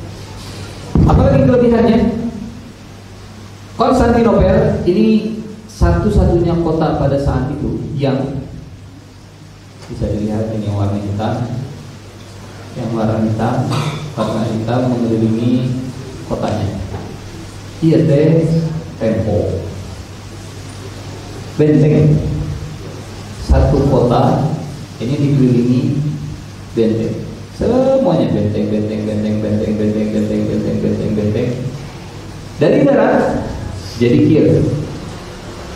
[1.03, 1.99] Apalagi kelebihannya?
[3.75, 5.35] Konstantinopel ini
[5.67, 8.39] satu-satunya kota pada saat itu yang
[9.91, 11.51] bisa dilihat ini warna hitam,
[12.79, 13.67] yang warna hitam,
[14.15, 15.75] warna hitam mengelilingi
[16.31, 16.79] kotanya.
[17.83, 18.47] Iya teh
[18.95, 19.67] tempo,
[21.59, 22.30] benteng.
[23.45, 24.45] Satu kota
[25.01, 25.81] ini dikelilingi
[26.77, 27.15] benteng.
[27.57, 31.49] Semuanya benteng, benteng, benteng, benteng, benteng, benteng, benteng, benteng, benteng.
[32.61, 33.45] Dari darat
[33.97, 34.47] jadi kir.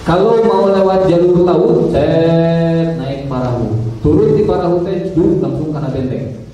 [0.05, 3.73] Kalau mau lewat jalur laut, saya naik perahu.
[4.05, 6.45] Turun di perahu teh langsung kena benteng.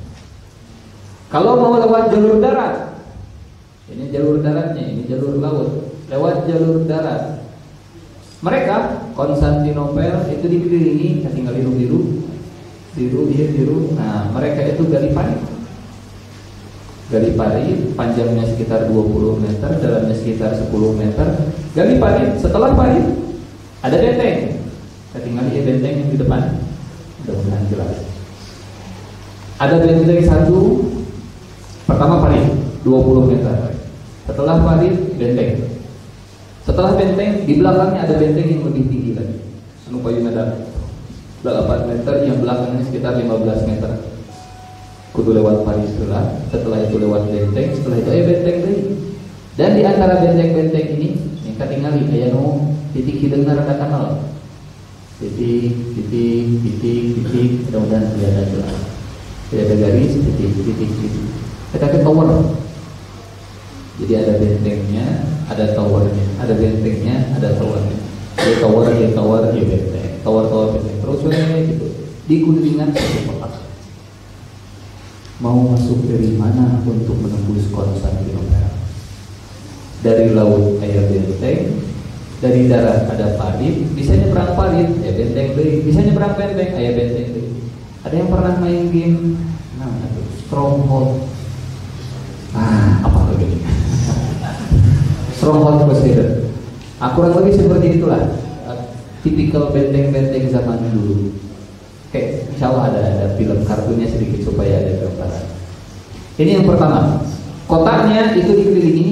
[1.27, 2.95] Kalau mau lewat jalur darat,
[3.91, 5.95] ini jalur daratnya, ini jalur laut.
[6.07, 7.43] Lewat jalur darat.
[8.39, 11.99] Mereka Konstantinopel itu dikelilingi, tinggal biru-biru,
[12.95, 13.79] biru, biru, biru.
[13.95, 15.35] Nah, mereka itu Galipari.
[17.11, 21.27] Galipari panjangnya sekitar 20 meter, dalamnya sekitar 10 meter.
[21.75, 23.03] Galipari, setelah Pari
[23.83, 24.63] ada benteng.
[25.11, 26.41] Kita tinggal di benteng yang di depan.
[27.23, 27.95] Mudah-mudahan jelas.
[29.59, 30.59] Ada benteng satu,
[31.83, 32.39] pertama Pari,
[32.87, 33.55] 20 meter.
[34.23, 35.67] Setelah Pari, benteng.
[36.61, 39.00] Setelah benteng, di belakangnya ada benteng yang lebih tinggi
[39.91, 40.55] Anu payung ada
[41.43, 43.91] 8 meter, yang belakangnya sekitar 15 meter.
[45.11, 48.79] Kudu lewat Parisula setelah itu lewat benteng setelah itu ayo benteng deh.
[49.59, 54.23] Dan di antara benteng-benteng ini yang tinggali aya nu titik hideungna rada kanal
[55.19, 58.79] titik titik titik titik mudah-mudahan tidak ada jelas.
[59.51, 61.13] Tidak ada garis titik titik titik.
[61.75, 62.31] Kita ke tower.
[63.99, 65.05] Jadi ada bentengnya
[65.51, 68.00] ada towernya ada bentengnya ada towernya
[68.41, 71.21] ada tower ada tower ya benteng tower tower benteng terus
[71.69, 71.87] gitu
[72.25, 73.61] di kuningan satu kota
[75.41, 78.77] mau masuk dari mana untuk menembus Konstantinopel?
[80.05, 81.81] Dari laut air benteng,
[82.37, 87.27] dari darat ada parit, bisa nyebrang parit, ya benteng deh, bisa nyebrang benteng, ayah benteng
[87.33, 87.47] deh.
[88.05, 89.17] Ada yang pernah main game,
[89.81, 91.25] nah itu Stronghold.
[92.53, 93.57] Ah, apa lagi ini?
[95.37, 96.40] Stronghold Crusader.
[97.01, 98.29] Aku kurang lebih seperti itulah,
[99.25, 101.33] tipikal benteng-benteng zaman dulu.
[102.11, 105.45] Oke, insya Allah ada ada film kartunnya sedikit supaya ada gambaran.
[106.37, 107.25] Ini yang pertama,
[107.65, 109.09] kotaknya itu dikelilingi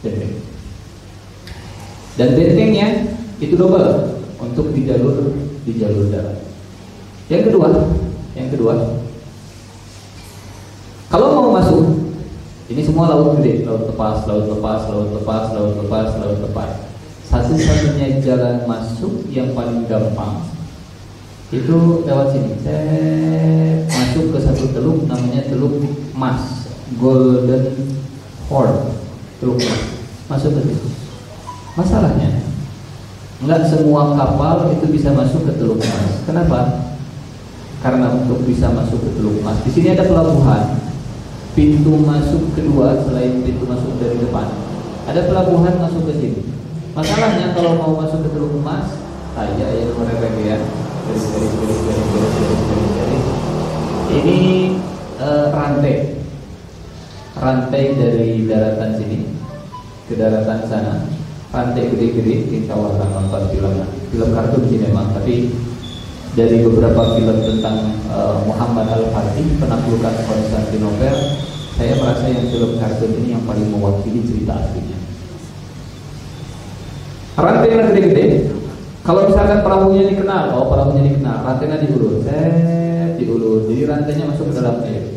[0.00, 0.34] benteng.
[2.16, 2.86] Dan bentengnya
[3.36, 5.36] itu double untuk di jalur
[5.68, 6.40] di jalur darat.
[7.28, 7.68] Yang kedua,
[8.32, 8.74] yang kedua,
[11.12, 11.84] kalau mau masuk,
[12.68, 16.70] ini semua laut gede, laut lepas, laut lepas, laut lepas, laut lepas, laut lepas.
[17.24, 20.44] Satu-satunya jalan masuk yang paling gampang
[21.48, 22.60] itu lewat sini.
[22.60, 22.92] Saya
[23.88, 25.80] masuk ke satu teluk namanya teluk
[26.12, 26.68] Mas
[27.00, 27.72] Golden
[28.52, 28.92] Horn.
[29.40, 29.80] Teluk Mas.
[30.28, 30.88] Masuk ke situ.
[31.72, 32.44] Masalahnya
[33.38, 36.20] nggak semua kapal itu bisa masuk ke teluk Mas.
[36.28, 36.92] Kenapa?
[37.80, 39.56] Karena untuk bisa masuk ke teluk Mas.
[39.64, 40.87] Di sini ada pelabuhan
[41.58, 44.46] pintu masuk kedua selain pintu masuk dari depan.
[45.10, 46.40] Ada pelabuhan masuk ke sini.
[46.94, 48.94] Masalahnya kalau mau masuk ke Teluk Emas,
[49.34, 50.54] saya ya mereka ya.
[50.62, 53.24] Garis garis garis garis garis garis garis garis.
[54.14, 54.38] Ini
[55.18, 55.94] uh, rantai.
[57.34, 59.18] Rantai dari daratan sini
[60.06, 61.10] ke daratan sana.
[61.50, 63.82] Rantai gede-gede kita warna nonton film
[64.14, 65.50] film kartun sih memang, tapi
[66.38, 71.16] dari beberapa film tentang uh, Muhammad Al-Fatih penaklukan Konstantinopel
[71.74, 74.98] saya merasa yang film kartun ini yang paling mewakili cerita aslinya
[77.34, 78.26] rantai yang gede-gede
[79.08, 84.60] kalau misalkan perahunya dikenal, oh perahunya dikenal, rantainya diulur, set diulur, jadi rantainya masuk ke
[84.60, 85.16] dalam air,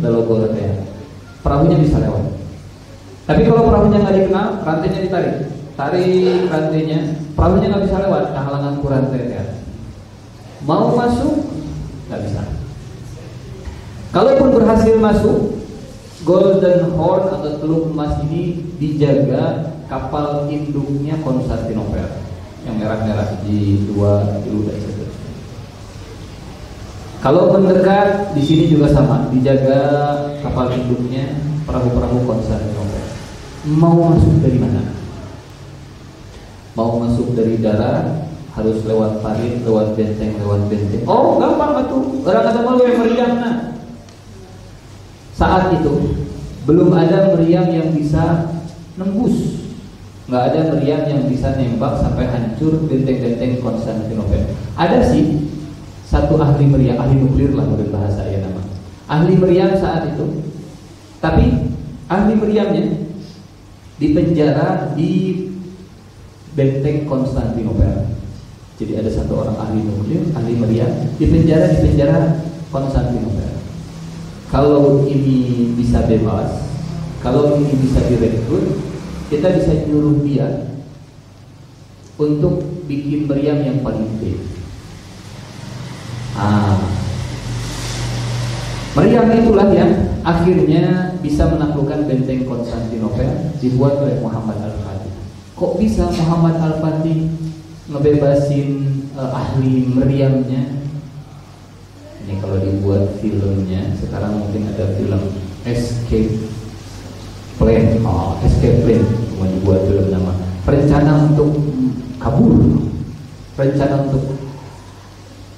[0.00, 0.80] lalu rantai.
[1.44, 2.24] Perahunya bisa lewat.
[3.28, 5.36] Tapi kalau perahunya nggak dikenal, rantainya ditarik,
[5.76, 6.98] tarik rantainya,
[7.36, 9.44] perahunya nggak bisa lewat, nah halangan kurang ya.
[10.62, 11.42] Mau masuk,
[12.06, 12.42] nggak bisa.
[14.14, 15.58] Kalaupun berhasil masuk,
[16.22, 22.22] Golden Horn atau teluk emas ini dijaga kapal induknya Konstantinopel
[22.62, 25.30] yang merah-merah di dua dulu dan seterusnya.
[27.18, 29.80] Kalau mendekat di sini juga sama, dijaga
[30.46, 33.02] kapal induknya perahu-perahu Konstantinopel.
[33.66, 34.82] mau masuk dari mana?
[36.78, 41.02] Mau masuk dari darat harus lewat parit, lewat benteng, lewat benteng.
[41.08, 41.98] Oh, gampang itu.
[42.28, 43.56] Orang kata mau meriam nah.
[45.32, 46.12] Saat itu
[46.68, 48.52] belum ada meriam yang bisa
[49.00, 49.64] nembus.
[50.28, 54.52] Nggak ada meriam yang bisa nembak sampai hancur benteng-benteng Konstantinopel.
[54.76, 55.48] Ada sih
[56.06, 58.60] satu ahli meriam, ahli nuklir lah menurut bahasa ya nama.
[59.08, 60.44] Ahli meriam saat itu.
[61.24, 61.72] Tapi
[62.12, 63.00] ahli meriamnya
[63.96, 65.10] dipenjara di
[66.52, 68.12] benteng Konstantinopel.
[68.82, 72.42] Jadi ada satu orang ahli nuklir, ahli meriam, di penjara di penjara
[72.74, 73.62] Konstantinopel.
[74.50, 76.66] Kalau ini bisa bebas,
[77.22, 78.82] kalau ini bisa direkrut,
[79.30, 80.66] kita bisa nyuruh dia
[82.18, 82.58] untuk
[82.90, 84.50] bikin meriam yang paling gede.
[86.34, 86.82] Ah,
[88.98, 95.14] meriam itulah yang akhirnya bisa menaklukkan benteng Konstantinopel dibuat oleh Muhammad Al-Fatih.
[95.54, 97.30] Kok bisa Muhammad Al-Fatih
[97.90, 98.70] ngebebasin
[99.18, 100.82] uh, ahli meriamnya?
[102.22, 105.22] Ini kalau dibuat filmnya, sekarang mungkin ada film
[105.66, 106.38] Escape
[107.58, 109.02] Plan, oh, Escape Plan,
[109.38, 110.32] mau dibuat film nama.
[110.62, 111.50] Rencana untuk
[112.22, 112.54] kabur,
[113.58, 114.24] rencana untuk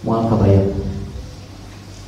[0.05, 0.74] mual kabayang.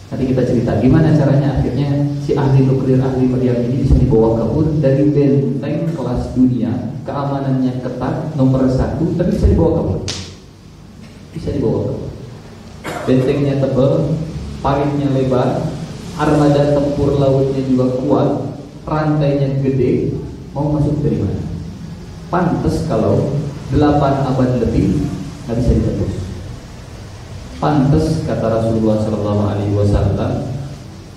[0.06, 1.88] Nanti kita cerita gimana caranya akhirnya
[2.22, 6.94] si ahli nuklir ahli meriam ini bisa dibawa kabur dari benteng kelas dunia.
[7.02, 9.98] Keamanannya ketat nomor satu tapi bisa dibawa kabur.
[11.34, 12.10] Bisa dibawa kabur.
[13.06, 13.92] Bentengnya tebal
[14.62, 15.74] paritnya lebar
[16.16, 18.30] armada tempur lautnya juga kuat
[18.86, 20.14] rantainya gede.
[20.54, 21.42] Mau masuk dari mana?
[22.30, 23.34] Pantas kalau
[23.74, 25.02] delapan abad lebih
[25.46, 26.25] nggak bisa ditembus
[27.56, 30.44] Pantas kata Rasulullah Sallallahu Alaihi Wasallam,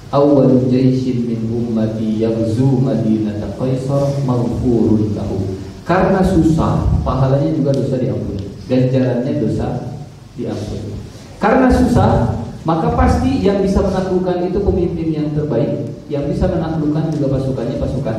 [0.08, 5.60] awal jaishin min ummati yaghzu madinata Qaisar maghfurun lahu.
[5.84, 8.56] Karena susah, pahalanya juga dosa diampuni.
[8.72, 10.00] Ganjarannya dosa
[10.40, 10.96] diampuni.
[11.44, 15.92] Karena susah, maka pasti yang bisa menaklukkan itu pemimpin yang terbaik.
[16.08, 18.18] Yang bisa menaklukkan juga pasukannya pasukan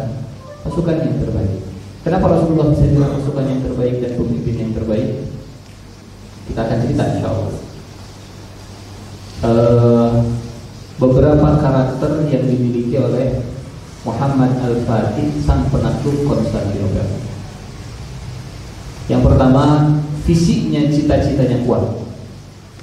[0.61, 1.57] pasukan yang terbaik.
[2.05, 5.25] Kenapa Rasulullah bisa pasukan yang terbaik dan pemimpin yang terbaik?
[6.53, 7.60] Kita akan cerita insya Allah
[9.45, 10.25] uh,
[11.01, 13.41] beberapa karakter yang dimiliki oleh
[14.05, 17.09] Muhammad Al-Fatih sang penakluk Konstantinopel.
[19.09, 21.83] Yang pertama, fisiknya cita-citanya kuat.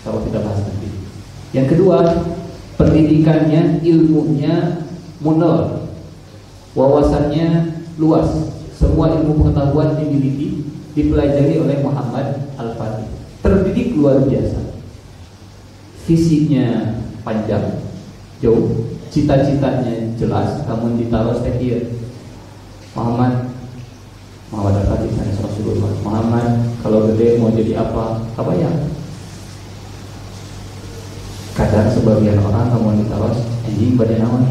[0.03, 0.91] Kalau kita bahas nanti.
[1.55, 1.97] Yang kedua,
[2.75, 4.85] pendidikannya, ilmunya
[5.23, 5.89] munol.
[6.75, 8.29] Wawasannya luas.
[8.77, 13.09] Semua ilmu pengetahuan dimiliki, dipelajari oleh Muhammad Al-Fatih.
[13.41, 14.66] Terdidik luar biasa
[16.07, 16.95] visinya
[17.27, 17.83] panjang,
[18.39, 21.91] jauh, cita-citanya jelas, namun ditaruh setia.
[22.95, 23.51] Muhammad
[24.49, 25.11] Muhammad al-Fatih
[25.43, 26.47] Rasulullah Muhammad
[26.79, 28.23] kalau gede mau jadi apa?
[28.39, 28.71] Apa ya?
[31.53, 33.35] Kadang sebagian orang kamu ditaruh
[33.67, 34.43] anjing badan naon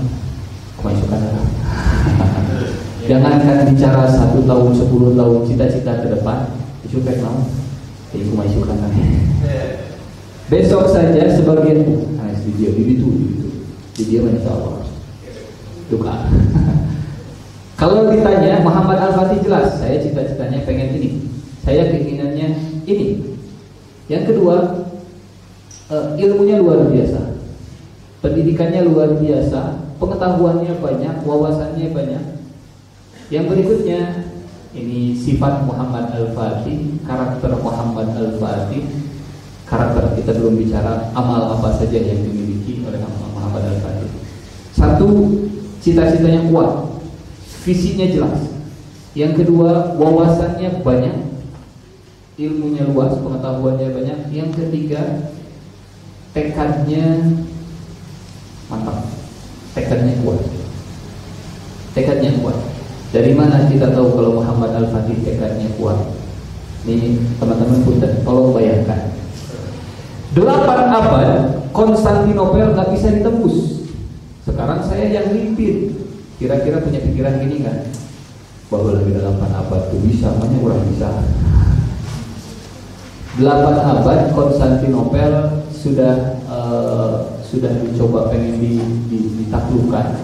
[0.76, 1.48] kemasukan darah.
[3.08, 7.22] Jangankan bicara satu tahun, sepuluh tahun, cita-cita ke depan, itu kayak
[8.10, 8.76] jadi kemasukan
[10.46, 11.82] Besok saja sebagian
[12.14, 13.48] nah, dia begitu begitu.
[13.98, 14.86] Jadi dia insya Allah
[15.90, 16.14] duka.
[17.80, 21.10] Kalau ditanya Muhammad Al Fatih jelas, saya cita-citanya pengen ini,
[21.66, 23.36] saya keinginannya ini.
[24.06, 24.86] Yang kedua,
[25.90, 27.42] uh, ilmunya luar biasa,
[28.22, 32.24] pendidikannya luar biasa, pengetahuannya banyak, wawasannya banyak.
[33.34, 34.30] Yang berikutnya
[34.78, 38.86] ini sifat Muhammad Al Fatih, karakter Muhammad Al Fatih
[39.66, 43.02] karakter kita belum bicara amal apa saja yang dimiliki oleh
[43.34, 44.10] Muhammad Al-Fatih.
[44.72, 45.08] Satu
[45.82, 46.86] cita-citanya kuat.
[47.66, 48.38] Visinya jelas.
[49.18, 51.16] Yang kedua wawasannya banyak.
[52.38, 54.18] Ilmunya luas pengetahuannya banyak.
[54.30, 55.34] Yang ketiga
[56.30, 57.34] tekadnya
[58.70, 59.02] mantap.
[59.74, 60.46] Tekadnya kuat.
[61.90, 62.58] Tekadnya kuat.
[63.10, 65.98] Dari mana kita tahu kalau Muhammad Al-Fatih tekadnya kuat?
[66.86, 69.15] Ini teman-teman punten tolong bayangkan
[70.36, 71.30] Delapan abad
[71.72, 73.88] Konstantinopel nggak bisa ditembus.
[74.44, 75.96] Sekarang saya yang mimpin.
[76.36, 77.88] Kira-kira punya pikiran gini kan?
[78.68, 81.08] Bahwa lagi delapan abad itu bisa, hanya kurang bisa.
[83.40, 88.76] Delapan abad Konstantinopel sudah uh, sudah dicoba pengen di,
[89.08, 90.20] di, ditaklukkan.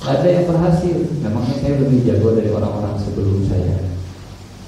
[0.00, 0.96] Ada yang berhasil.
[1.20, 3.84] Memangnya saya lebih jago dari orang-orang sebelum saya.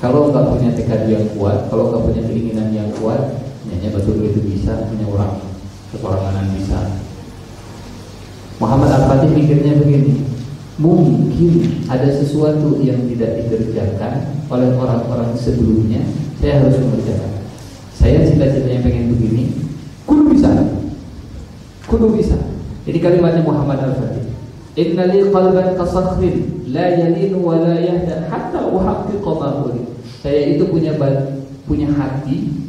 [0.04, 4.40] Kalau nggak punya tekad yang kuat, kalau nggak punya keinginan yang kuat, hanya betul itu
[4.44, 5.40] bisa punya orang
[5.94, 6.78] kekurangan bisa
[8.58, 10.34] Muhammad Al-Fatih mikirnya begini
[10.78, 16.02] mungkin ada sesuatu yang tidak dikerjakan oleh orang-orang sebelumnya,
[16.42, 17.32] saya harus mengerjakan.
[17.94, 19.54] Saya cita-citanya pengen begini,
[20.04, 20.50] kudu bisa,
[21.86, 22.36] kudu bisa.
[22.84, 24.26] Ini kalimatnya Muhammad Al-Fatih.
[24.74, 29.70] Inna li qalban kasakhrin la yalinu wa la yahda hatta uhaqqiqa
[30.18, 30.98] Saya itu punya
[31.64, 32.63] punya hati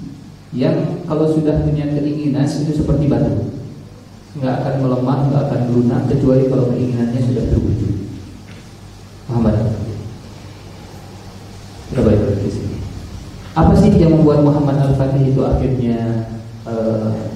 [0.55, 3.55] yang kalau sudah punya keinginan itu seperti batu
[4.35, 7.93] nggak akan melemah, nggak akan lunak kecuali kalau keinginannya sudah terwujud.
[9.31, 9.55] Muhammad.
[11.95, 12.01] Itu
[12.43, 12.77] di sini.
[13.55, 16.27] Apa sih yang membuat Muhammad Al-Fatih itu akhirnya
[16.67, 17.31] uh,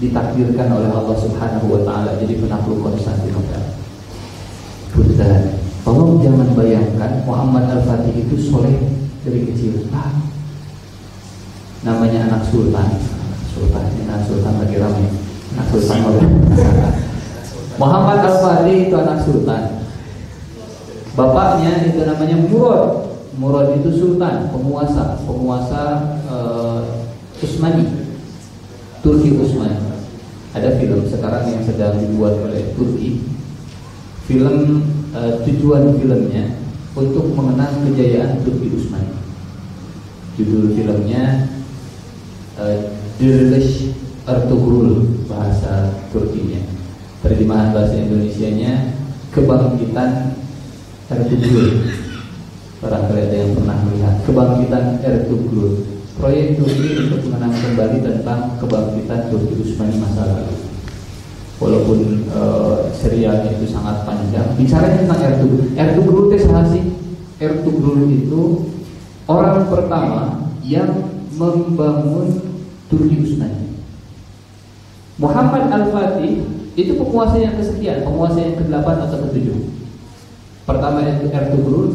[0.00, 3.76] ditakdirkan oleh Allah Subhanahu wa taala jadi penakluk Konstantinopel?
[4.96, 5.60] Punten.
[5.84, 8.72] Tolong jangan bayangkan Muhammad Al-Fatih itu soleh
[9.20, 9.84] dari kecil.
[9.92, 10.16] Ah,
[11.80, 12.88] namanya anak sultan.
[13.50, 15.06] Sultan, ini anak sultan lagi ramai
[15.50, 15.98] anak sultan
[17.80, 19.80] Muhammad Al-Fadli itu anak sultan.
[21.16, 23.08] Bapaknya itu namanya Murad.
[23.40, 25.16] Murad itu sultan penguasa.
[25.24, 25.82] Penguasa
[26.28, 26.84] uh,
[27.40, 27.88] Utsmani
[29.00, 29.80] Turki Utsmani
[30.52, 33.24] ada film sekarang yang sedang dibuat oleh Turki.
[34.28, 34.84] Film
[35.16, 36.60] uh, tujuan filmnya
[36.92, 39.16] untuk mengenang kejayaan Turki Utsmani
[40.36, 41.48] judul filmnya
[42.60, 42.76] uh,
[43.16, 43.96] Dirilish
[44.28, 46.60] Ertugrul bahasa Turkinya.
[47.24, 48.96] Terjemahan bahasa Indonesianya
[49.32, 50.40] kebangkitan
[51.08, 51.88] Ertugrul.
[52.80, 55.72] Barangkali ada yang pernah melihat kebangkitan Ertugrul.
[56.20, 60.56] Proyek Turki untuk mengenang kembali tentang kebangkitan Turki Utsmani masa lalu.
[61.60, 65.64] Walaupun uh, serialnya itu sangat panjang, bicara tentang Ertugrul.
[65.76, 66.84] Ertugrul itu sih?
[67.40, 68.68] Ertugrul itu
[69.24, 71.08] orang pertama yang
[71.40, 72.49] membangun
[72.90, 73.70] Turki Utsmani.
[75.22, 76.42] Muhammad Al-Fatih
[76.74, 79.46] itu penguasa yang kesekian, penguasa yang ke-8 atau ke-7.
[80.66, 81.94] Pertama Ertugrul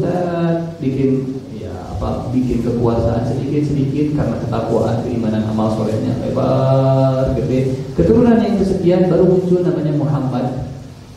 [0.80, 7.88] bikin ya apa bikin kekuasaan sedikit-sedikit karena ketakwaan, keimanan amal solehnya lebar, gede.
[7.96, 10.46] Keturunan yang kesekian baru muncul namanya Muhammad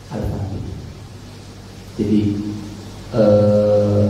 [0.08, 0.62] Al-Fatih.
[2.00, 2.20] Jadi
[3.12, 4.02] eh,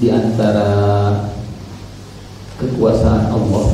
[0.00, 0.68] di antara
[2.60, 3.66] kekuasaan Allah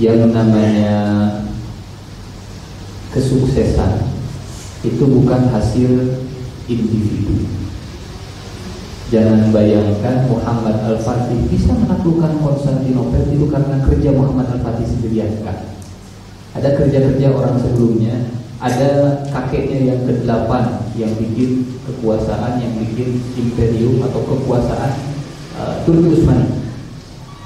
[0.00, 1.28] yang namanya
[3.12, 4.00] kesuksesan
[4.80, 6.24] itu bukan hasil
[6.64, 7.44] individu.
[9.12, 15.68] Jangan bayangkan Muhammad Al-Fatih bisa menaklukkan Konstantinopel itu karena kerja Muhammad Al-Fatih sendirian kan.
[16.56, 20.50] Ada kerja-kerja orang sebelumnya, ada kakeknya yang ke-8
[20.96, 24.92] yang bikin kekuasaan, yang bikin imperium atau kekuasaan
[25.60, 26.59] uh, Turki Utsmani.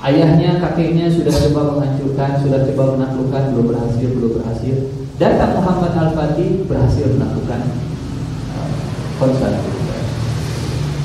[0.04, 4.76] Ayahnya, kakeknya sudah coba menghancurkan, sudah coba menaklukkan, belum berhasil, belum berhasil
[5.14, 8.68] Datang Muhammad Al-Fatih berhasil uh,
[9.22, 9.52] konser.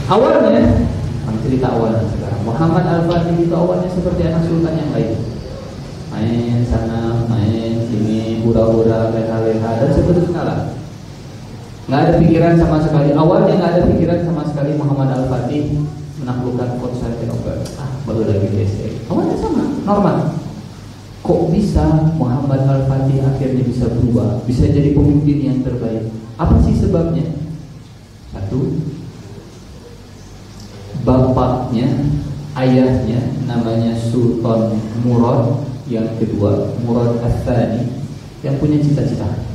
[0.10, 0.90] Awalnya,
[1.46, 2.42] cerita awalnya sekarang.
[2.42, 5.14] Muhammad Al-Fatih itu awalnya seperti anak sultan yang lain.
[6.10, 10.60] Main sana, main sini, hura-hura, leha-leha, dan seterusnya lah.
[11.86, 13.14] Nggak ada pikiran sama sekali.
[13.14, 15.86] Awalnya nggak ada pikiran sama sekali Muhammad Al-Fatih
[16.18, 17.62] menaklukkan Konstantinopel.
[18.10, 19.06] Baru lagi DC.
[19.06, 20.40] Awalnya sama, normal
[21.20, 26.10] kok bisa Muhammad Al-Fatih akhirnya bisa berubah, bisa jadi pemimpin yang terbaik?
[26.42, 27.22] Apa sih sebabnya?
[28.34, 28.82] Satu,
[31.06, 31.86] bapaknya,
[32.58, 37.94] ayahnya namanya Sultan Murad, yang kedua Murad Athani
[38.42, 39.46] yang punya cita-cita.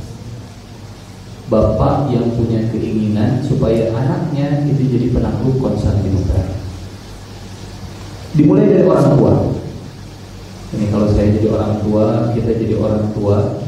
[1.45, 6.64] Bapak yang punya keinginan supaya anaknya itu jadi penakluk Konstantinopel.
[8.35, 9.33] Dimulai dari orang tua.
[10.75, 13.63] Ini kalau saya jadi orang tua, kita jadi orang tua.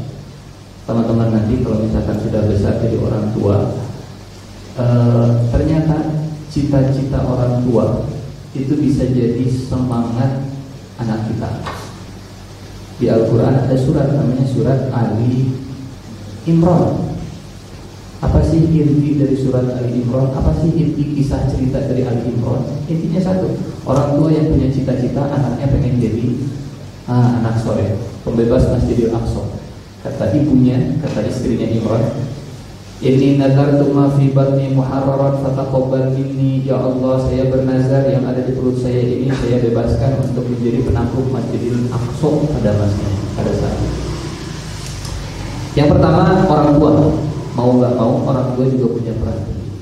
[0.84, 3.80] Teman-teman nanti kalau misalkan sudah besar jadi orang tua,
[4.76, 4.86] e,
[5.52, 5.96] ternyata
[6.52, 8.08] cita-cita orang tua
[8.52, 10.44] itu bisa jadi semangat
[11.00, 11.50] anak kita.
[13.00, 15.48] Di Al-Quran ada surat namanya surat Ali
[16.44, 17.07] Imran.
[18.18, 20.34] Apa sih inti dari surat Ali Imran?
[20.34, 22.66] Apa sih inti kisah cerita dari Ali Imran?
[22.90, 23.46] Intinya satu,
[23.86, 26.26] orang tua yang punya cita-cita anaknya pengen jadi
[27.08, 29.42] ah, anak sore pembebas Masjidil Aqsa
[30.04, 32.04] kata ibunya kata istrinya Imran
[32.98, 38.52] ini nazar ma fi batni muharrarat fataqabbal minni ya Allah saya bernazar yang ada di
[38.58, 43.78] perut saya ini saya bebaskan untuk menjadi penakluk Masjidil Aqsa pada masanya pada saat.
[45.78, 46.90] Yang pertama orang tua
[47.58, 49.38] mau nggak mau orang tua juga punya peran.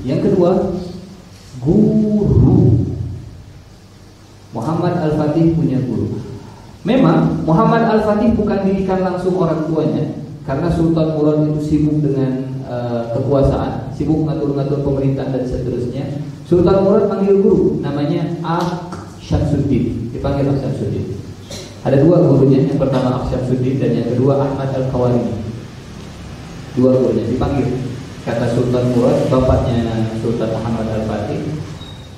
[0.09, 0.51] Yang kedua
[1.61, 2.89] guru
[4.57, 6.25] Muhammad Al-Fatih punya guru.
[6.89, 13.13] Memang Muhammad Al-Fatih bukan didikan langsung orang tuanya karena Sultan Murad itu sibuk dengan uh,
[13.13, 16.25] kekuasaan sibuk ngatur-ngatur pemerintah dan seterusnya.
[16.49, 18.89] Sultan Murad panggil guru, namanya Ah
[19.21, 21.19] Syamsuddin, dipanggil Ah Syamsuddin.
[21.83, 25.56] Ada dua gurunya, yang pertama Ah Syamsuddin dan yang kedua Ahmad Al Khawarizmi.
[26.77, 27.69] Dua gurunya dipanggil.
[28.23, 31.41] Kata Sultan Murad, bapaknya Sultan Muhammad Al Fatih,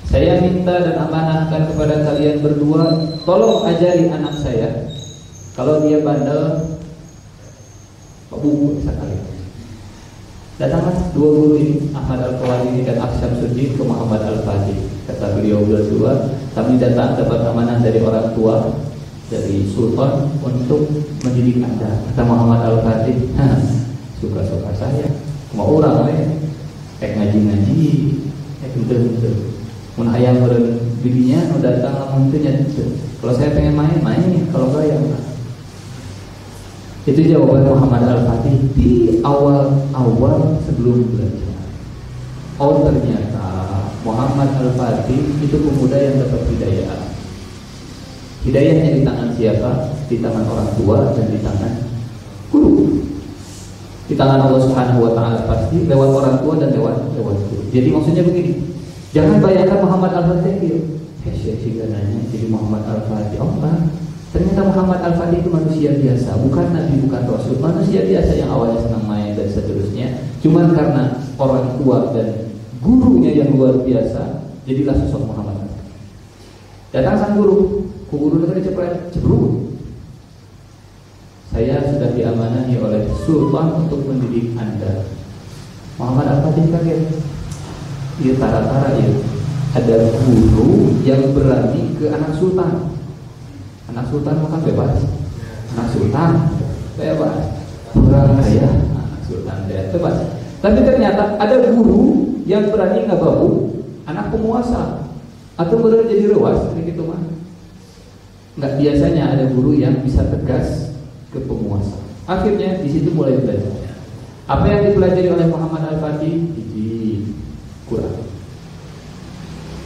[0.09, 2.97] saya minta dan amanahkan kepada kalian berdua,
[3.29, 4.89] tolong ajari anak saya.
[5.53, 6.65] Kalau dia bandel,
[8.33, 9.21] buku sekali.
[10.59, 12.35] Datanglah dua guru ini, Ahmad al
[12.67, 14.75] ini dan Aksyam Suji ke Muhammad Al-Fatih.
[15.07, 18.75] Kata beliau berdua, kami datang dapat amanah dari orang tua,
[19.31, 20.89] dari Sultan untuk
[21.23, 22.03] mendidik anda.
[22.11, 23.17] Kata Muhammad Al-Fatih,
[24.19, 25.07] suka-suka saya,
[25.55, 26.27] mau orang ya,
[26.99, 27.83] kayak ngaji-ngaji,
[28.59, 29.31] kayak gitu-gitu.
[29.95, 32.39] Mun ayam beren bibinya, datang lamun itu
[33.19, 34.47] Kalau saya pengen main, main.
[34.51, 35.23] Kalau enggak ya enggak.
[37.03, 41.51] Itu jawaban Muhammad Al-Fatih di awal-awal sebelum belajar.
[42.59, 43.47] Oh ternyata
[44.07, 46.95] Muhammad Al-Fatih itu pemuda yang dapat hidayah.
[48.47, 49.71] Hidayahnya di tangan siapa?
[50.07, 51.73] Di tangan orang tua dan di tangan
[52.51, 53.03] guru.
[54.09, 57.63] Di tangan Allah Subhanahu wa taala pasti lewat orang tua dan lewat lewat guru.
[57.69, 58.53] Jadi maksudnya begini.
[59.13, 60.81] Jangan bayangkan Muhammad Al-Fatih.
[61.29, 63.37] Eh, sih nanya jadi Muhammad Al-Fatih.
[63.37, 63.93] Oh, enggak
[64.29, 69.05] Ternyata Muhammad Al-Fatih itu manusia biasa, bukan nabi, bukan rasul, manusia biasa yang awalnya senang
[69.09, 70.21] main dan seterusnya.
[70.41, 75.69] Cuma karena orang tua dan gurunya yang luar biasa, jadilah sosok Muhammad.
[76.93, 79.68] Datang sang guru, ku guru negeri cepat cebrut.
[81.49, 85.09] Saya sudah diamanahi oleh Sultan untuk mendidik Anda.
[85.97, 87.01] Muhammad Al-Fatih kaget.
[88.21, 89.09] Iya tara-tara ya.
[89.73, 92.89] Ada guru yang berani ke anak sultan
[93.89, 94.93] Anak sultan makan bebas.
[95.73, 96.31] Anak sultan
[96.93, 97.37] bebas.
[97.97, 100.17] Orang kaya anak sultan bebas.
[100.61, 103.73] Tapi ternyata ada guru yang berani nggak bau
[104.05, 105.09] anak penguasa
[105.57, 107.21] atau benar jadi rewas gitu mah.
[108.61, 110.88] Nggak biasanya ada guru yang bisa tegas
[111.29, 111.97] ke penguasa.
[112.29, 113.73] Akhirnya di situ mulai belajar.
[114.49, 116.35] Apa yang dipelajari oleh Muhammad Al-Fatih?
[116.73, 116.89] Di
[117.85, 118.25] Quran.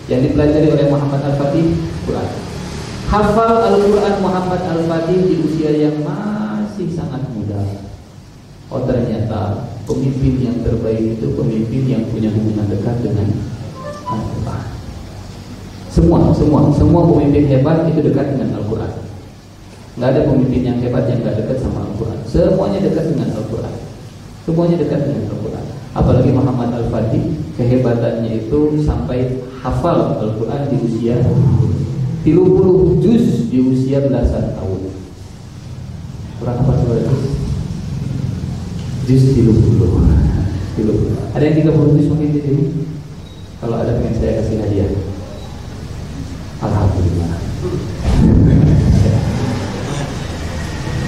[0.07, 1.65] Yang dipelajari oleh Muhammad Al-Fatih?
[2.03, 2.43] Quran
[3.13, 7.61] hafal Al-Quran Muhammad Al-Fatih di usia yang masih sangat muda.
[8.73, 13.29] Oh ternyata pemimpin yang terbaik itu pemimpin yang punya hubungan dekat dengan
[14.09, 14.63] Al-Quran.
[15.93, 18.93] Semua, semua, semua pemimpin hebat itu dekat dengan Al-Quran.
[19.93, 22.17] Nggak ada pemimpin yang hebat yang nggak dekat sama Al-Quran.
[22.25, 23.73] Semuanya dekat dengan Al-Quran.
[24.41, 25.65] Semuanya dekat dengan Al-Quran.
[25.93, 31.21] Apalagi Muhammad Al-Fatih, kehebatannya itu sampai hafal Al-Quran di usia
[32.25, 34.81] 30 juz di usia belasan tahun.
[36.41, 37.17] Kurang apa coba itu?
[39.05, 40.73] Juz 30.
[40.73, 41.37] 30.
[41.37, 42.63] Ada yang 30 juz mungkin di sini?
[43.61, 44.89] Kalau ada pengen saya kasih hadiah.
[46.65, 48.72] Alhamdulillah.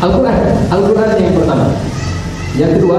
[0.05, 1.67] Al-Quran, Al-Quran yang pertama.
[2.53, 2.97] Yang kedua,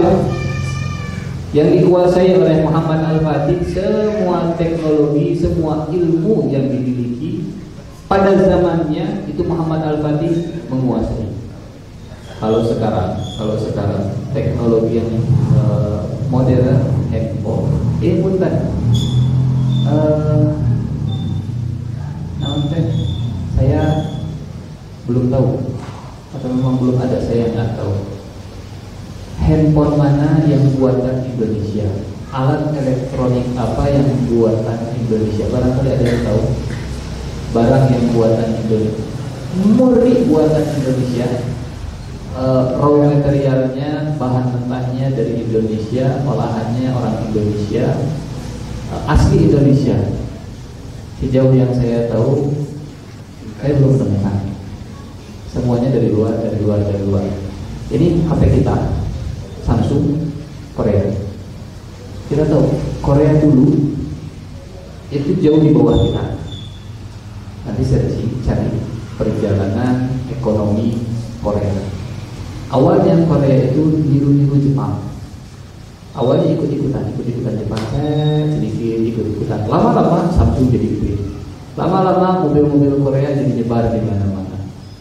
[1.55, 7.55] yang dikuasai oleh Muhammad Al-Fatih semua teknologi, semua ilmu yang dimiliki
[8.11, 11.31] pada zamannya itu Muhammad Al-Fatih menguasai.
[12.43, 15.11] Kalau sekarang, kalau sekarang teknologi yang
[15.55, 17.71] uh, modern handphone,
[18.03, 18.55] eh punten.
[19.87, 20.59] Uh,
[22.67, 22.83] teh
[23.55, 24.11] saya
[25.07, 25.49] belum tahu
[26.37, 27.97] atau memang belum ada saya nggak tahu.
[29.41, 31.89] Handphone mana yang buatan Indonesia?
[32.35, 35.45] Alat elektronik apa yang buatan Indonesia?
[35.49, 36.43] Barangkali ada yang tahu.
[37.57, 39.05] Barang yang buatan Indonesia.
[39.57, 41.29] Murni buatan Indonesia.
[42.37, 47.97] Uh, raw materialnya bahan mentahnya dari Indonesia olahannya orang Indonesia.
[48.93, 49.97] Uh, asli Indonesia.
[51.17, 52.53] Sejauh yang saya tahu
[53.57, 54.56] saya belum menemukan
[55.57, 57.25] semuanya dari luar dari luar dari luar
[57.89, 58.77] ini HP kita
[59.65, 60.29] Samsung
[60.77, 61.09] Korea
[62.29, 63.97] kita tahu Korea dulu
[65.09, 66.25] itu jauh di bawah kita
[67.65, 68.05] nanti saya
[68.45, 68.69] cari
[69.17, 71.01] perjalanan ekonomi
[71.41, 71.73] Korea.
[72.71, 75.07] Awalnya Korea itu niru-niru Jepang.
[76.17, 79.69] Awalnya ikut-ikutan, ikut-ikutan Jepang, saya sedikit ikut-ikutan.
[79.69, 81.13] Lama-lama Samsung jadi gede.
[81.77, 84.56] Lama-lama mobil-mobil Korea jadi nyebar di mana-mana.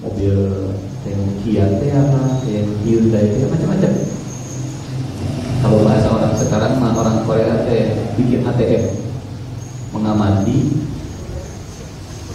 [0.06, 0.38] Mobil
[1.06, 3.92] yang Kia apa, yang Hyundai, macam-macam.
[5.66, 8.84] Kalau bahasa orang sekarang, orang Korea kayak bikin ATM,
[9.90, 10.58] mengamati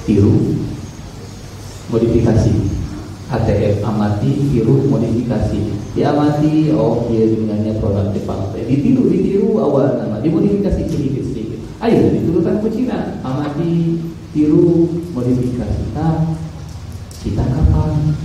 [0.03, 0.59] tiru
[1.95, 2.55] modifikasi.
[3.31, 5.79] ATM amati tiru modifikasi.
[5.95, 10.19] Diamati oh dia dengannya produk Jepang ditiru ditiru awal nama.
[10.19, 11.63] Dimodifikasi sedikit sedikit.
[11.79, 13.23] Ayo diturunkan ke Cina.
[13.23, 14.03] Amati
[14.35, 15.79] tiru modifikasi.
[15.95, 16.07] Kita
[17.21, 18.17] kita kapan?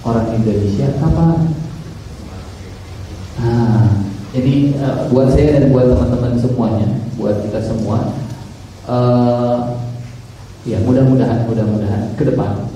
[0.00, 1.38] Orang Indonesia kapan?
[3.40, 6.88] Nah jadi uh, buat saya dan buat teman-teman semuanya
[7.18, 8.14] buat kita semua
[8.86, 9.74] uh,
[10.62, 12.70] ya mudah-mudahan mudah-mudahan ke depan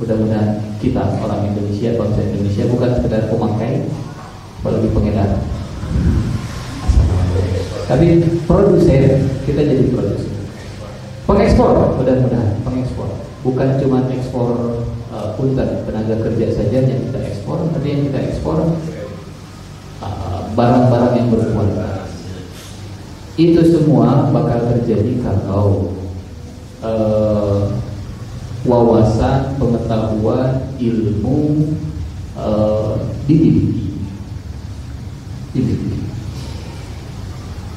[0.00, 3.92] mudah-mudahan kita orang Indonesia bangsa Indonesia bukan sekedar pemakai
[4.64, 5.30] apalagi pengedar
[7.86, 8.18] tapi
[8.50, 10.34] produsen kita jadi produsen.
[11.22, 13.06] Pengekspor mudah-mudahan pengekspor.
[13.46, 14.25] Bukan cuma ekspor
[15.12, 18.58] uh, punten tenaga kerja saja yang kita ekspor tapi yang kita ekspor
[20.00, 22.10] uh, barang-barang uh, yang berkualitas
[23.36, 25.92] itu semua bakal terjadi kalau
[26.80, 27.68] uh,
[28.66, 31.70] wawasan, pengetahuan, ilmu
[32.34, 32.98] uh,
[33.30, 33.94] dididik.
[35.54, 36.02] Dididik.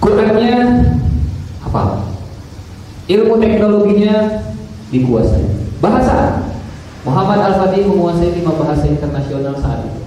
[0.01, 0.57] Qurannya
[1.64, 2.07] apa?
[3.10, 4.47] Ilmu teknologinya
[4.89, 5.45] dikuasai.
[5.80, 6.49] Bahasa
[7.10, 10.01] Muhammad Al-Fatih menguasai lima bahasa internasional saat itu.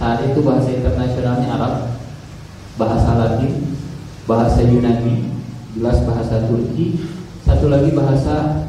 [0.00, 1.74] Saat itu bahasa internasionalnya Arab,
[2.80, 3.76] bahasa Latin,
[4.24, 5.28] bahasa Yunani,
[5.76, 6.96] jelas bahasa Turki,
[7.44, 8.64] satu lagi bahasa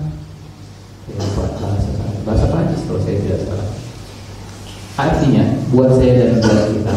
[1.08, 1.90] ya, bahasa
[2.28, 3.70] bahasa Prancis kalau saya tidak salah.
[5.00, 6.96] Artinya buat saya dan buat kita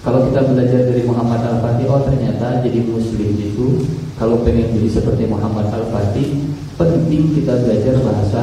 [0.00, 3.66] kalau kita belajar dari Muhammad Al-Fatih, oh ternyata jadi muslim itu
[4.14, 8.42] kalau pengen jadi seperti Muhammad Al-Fatih, penting kita belajar bahasa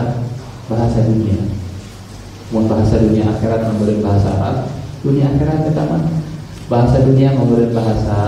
[0.67, 1.39] bahasa dunia.
[2.51, 4.71] Mau bahasa dunia akhirat memberi bahasa Arab,
[5.03, 5.99] dunia akhirat pertama
[6.67, 8.19] bahasa dunia memberi bahasa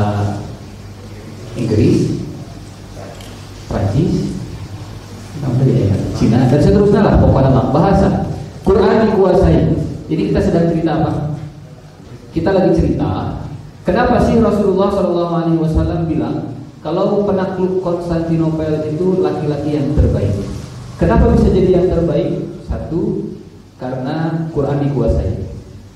[1.56, 2.24] Inggris,
[3.68, 4.36] Prancis,
[5.68, 8.28] ya, Cina dan seterusnya lah pokoknya bahasa
[8.64, 9.76] Quran dikuasai.
[10.10, 11.12] Jadi kita sedang cerita apa?
[12.34, 13.40] Kita lagi cerita
[13.88, 20.59] kenapa sih Rasulullah Shallallahu Alaihi Wasallam bilang kalau penakluk Konstantinopel itu laki-laki yang terbaik.
[21.00, 22.60] Kenapa bisa jadi yang terbaik?
[22.68, 23.32] Satu,
[23.80, 25.48] karena Quran dikuasai.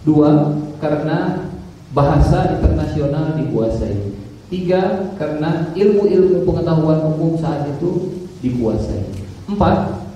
[0.08, 1.52] Dua, karena
[1.92, 4.16] bahasa internasional dikuasai.
[4.48, 9.04] Tiga, karena ilmu-ilmu pengetahuan umum saat itu dikuasai.
[9.52, 10.08] Empat,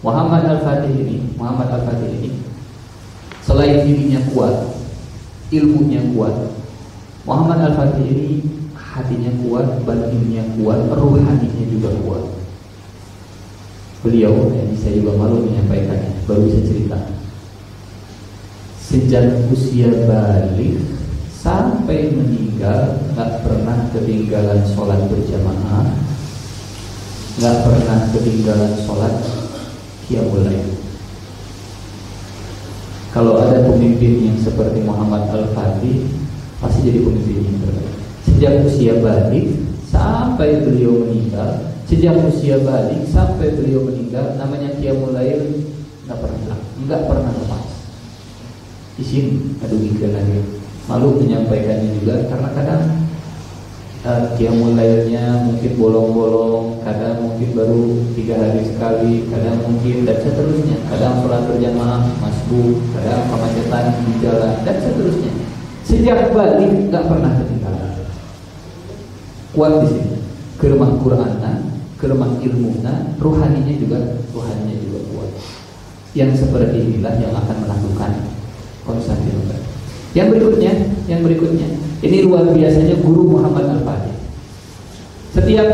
[0.00, 2.30] Muhammad Al-Fatih ini, Muhammad Al-Fatih ini
[3.44, 4.80] selain dirinya kuat,
[5.52, 6.56] ilmunya kuat.
[7.28, 8.30] Muhammad Al-Fatih ini
[8.72, 12.43] hatinya kuat, batinnya kuat, ruhaninya juga kuat.
[14.04, 17.00] Beliau, ini saya juga malu menyampaikannya, baru bisa cerita.
[18.84, 20.76] Sejak usia balik
[21.32, 25.88] sampai meninggal nggak pernah ketinggalan sholat berjamaah,
[27.40, 29.16] nggak pernah ketinggalan sholat
[30.12, 30.60] mulai.
[33.08, 36.02] Kalau ada pemimpin yang seperti Muhammad Al-Fatih
[36.58, 37.94] Pasti jadi pemimpin yang terbaik
[38.26, 39.54] Sejak usia balik
[39.86, 45.36] Sampai beliau meninggal Sejak usia balik sampai beliau meninggal Namanya mulai
[46.04, 47.66] nggak pernah nggak pernah lepas.
[49.00, 50.40] Di sini mikir lagi
[50.84, 52.82] Malu menyampaikannya juga Karena kadang
[54.04, 60.78] uh, mulainya mungkin bolong-bolong kadang mungkin baru tiga hari sekali kadang mungkin dan seterusnya.
[60.92, 65.32] Kadang sholat berjamaah masbuk kadang kemacetan di jalan dan seterusnya.
[65.84, 67.92] Sejak balik nggak pernah ketinggalan.
[69.56, 70.16] Kuat di sini.
[70.54, 70.94] Ke rumah
[72.04, 75.30] ke rumah ilmunya ruhaninya juga ruhaninya juga kuat
[76.12, 78.12] yang seperti inilah yang akan melakukan
[78.84, 79.64] Konstantinopel
[80.12, 80.72] yang berikutnya
[81.08, 84.12] yang berikutnya ini luar biasanya guru Muhammad Al-Fatih.
[85.32, 85.68] Setiap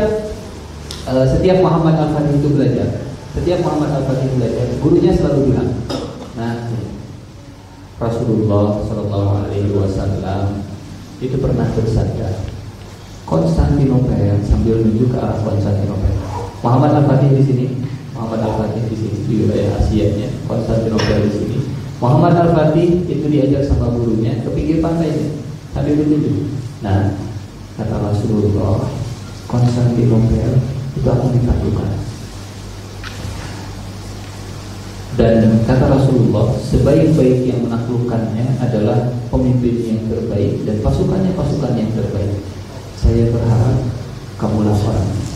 [1.11, 3.03] uh, setiap Muhammad Al-Fatih itu belajar,
[3.35, 5.75] setiap Muhammad Al-Fatih belajar, gurunya selalu bilang,
[6.39, 6.71] nah
[7.99, 10.63] Rasulullah Shallallahu Alaihi Wasallam
[11.19, 12.47] itu pernah bersabda,
[13.27, 16.15] Konstantinopel sambil menuju ke arah Konstantinopel.
[16.61, 17.65] Muhammad Al-Fatih di sini,
[18.13, 21.57] Muhammad Al-Fatih di sini di wilayah Asia-nya, Konstantinopel di sini.
[21.97, 25.09] Muhammad Al-Fatih itu diajak sama gurunya ke pinggir pantai
[25.73, 26.53] tapi begitu.
[26.85, 27.17] Nah,
[27.81, 28.85] kata Rasulullah,
[29.49, 30.61] Konstantinopel
[30.93, 31.91] itu akan ditaklukkan.
[35.17, 42.37] Dan kata Rasulullah, sebaik-baik yang menaklukkannya adalah pemimpin yang terbaik dan pasukannya pasukan yang terbaik.
[43.01, 43.81] Saya berharap
[44.37, 45.30] kamulah orang.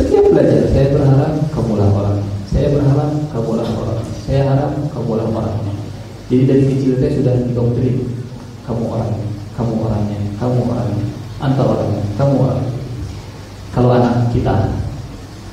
[0.00, 2.18] Setiap belajar, saya berharap kamulah orang.
[2.48, 4.00] Saya berharap kamulah orang.
[4.24, 5.74] Saya harap kamulah orangnya.
[6.32, 8.08] Jadi dari kecil saya sudah didoktrin
[8.64, 9.30] kamu orangnya
[9.60, 12.72] kamu orangnya, kamu orangnya, anta orangnya, kamu orangnya.
[13.76, 14.72] Kalau anak kita,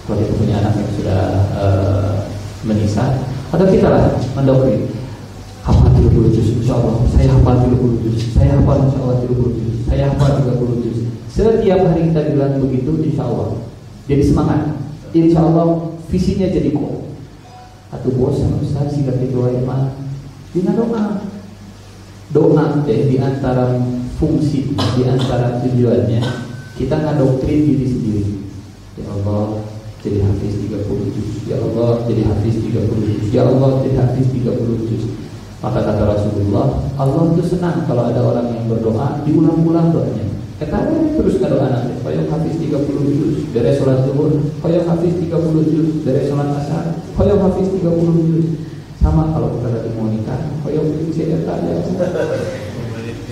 [0.08, 1.22] kalau kita punya anak yang sudah
[1.60, 2.12] uh,
[2.64, 4.04] menikah, Ada kita lah
[4.36, 4.91] mendoktrin.
[5.64, 6.95] Hafal 30 juz, insya Allah.
[7.12, 8.20] Saya hafal 30 juz.
[8.32, 9.76] Saya hafal insya Allah 30 juz.
[9.88, 10.98] Saya hafal 30 juz.
[11.32, 13.56] Setiap hari kita bilang begitu, insya Allah.
[14.08, 14.74] Jadi semangat.
[15.12, 17.12] Insya Allah visinya jadi kok.
[17.91, 19.91] Atau bosan Ustaz ganti doa iman.
[20.55, 21.24] Dina doa.
[22.32, 23.80] Doa deh di antara
[24.20, 26.20] fungsi, di antara tujuannya
[26.76, 28.24] kita ngadoktrin diri sendiri.
[28.97, 29.66] Ya Allah,
[30.01, 31.30] jadi hafiz 30 juz.
[31.49, 33.26] Ya Allah, jadi hafiz 30 juz.
[33.34, 35.03] Ya Allah, jadi hafiz 30 juz.
[35.58, 40.37] Maka kata Rasulullah, Allah itu senang kalau ada orang yang berdoa diulang-ulang doanya.
[40.58, 45.30] Kata terus doa nanti, Koyong hafiz 30 juz dari sholat zuhur, koyong hafiz 30
[45.70, 47.86] juz dari sholat asar, koyong hafiz 30
[48.26, 48.47] juz.
[48.97, 51.78] Sama kalau kita lagi mau nikah, koyong si eta ya.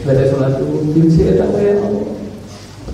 [0.06, 2.06] Dari sholat zuhur, si eta ya Allah.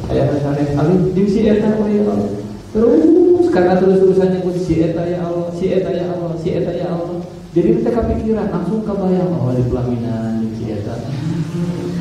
[0.07, 0.95] Ayah misalnya kali
[1.27, 2.31] si eta ya Allah.
[2.71, 6.87] Terus karena terus-terusannya pun si eta ya Allah, si eta ya Allah, si eta ya
[6.87, 7.19] Allah.
[7.51, 10.95] Jadi kita kepikiran langsung kebayang oh di pelaminan di Cieta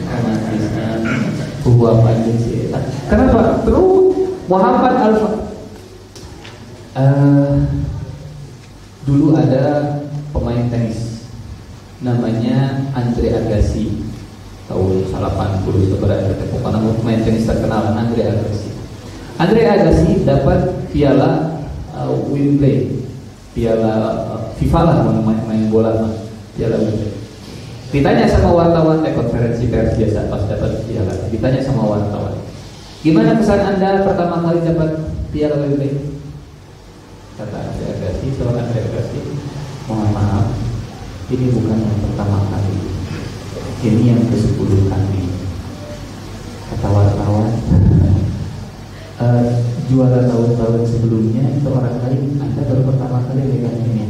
[0.07, 0.89] romantisnya
[1.65, 2.81] buah panjang Cieta.
[3.09, 3.61] Kenapa?
[3.65, 4.17] Terus
[4.49, 5.15] Muhammad Al
[6.97, 7.55] uh,
[9.05, 9.65] dulu ada
[10.33, 11.29] pemain tenis.
[12.01, 14.09] Namanya Andre Agassi.
[14.71, 18.71] Tahun 80 sebenarnya pokoknya pemain tenis terkenal Andre Agassi.
[19.37, 21.61] Andre Agassi dapat piala
[21.93, 23.01] uh, Wimbledon
[23.51, 23.95] piala
[24.31, 26.15] uh, FIFA lah main, main bola
[26.55, 27.20] piala Wimbledon
[27.91, 31.14] ditanya sama wartawan eh konferensi pers biasa pas dapat piala.
[31.30, 32.34] Ditanya sama wartawan
[33.01, 34.91] gimana kesan anda pertama kali dapat
[35.34, 36.20] piala Wimbledon
[37.41, 39.20] kata Agassi seorang Agassi
[39.88, 40.70] mohon maaf
[41.30, 42.74] ini bukan yang pertama kali.
[43.86, 45.30] Ini yang ke sepuluh kali.
[46.74, 47.55] Kata wartawan
[49.22, 49.45] uh,
[49.88, 52.34] juara tahun-tahun sebelumnya itu orang lain.
[52.43, 54.07] Anda baru pertama kali dengan ini.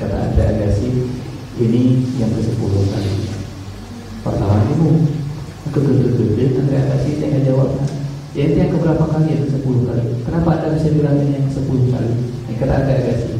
[0.00, 0.88] Kata Agassi
[1.60, 3.30] ini yang ke sepuluh kali
[4.24, 5.06] pertama ibu
[5.70, 7.74] kegede-gede Anda Agassi saya jawab.
[8.34, 10.22] Ya itu yang keberapa kali itu sepuluh kali?
[10.26, 12.10] Kenapa Anda bisa bilang ini yang sepuluh kali?
[12.50, 13.34] Ini kata Anda Agassi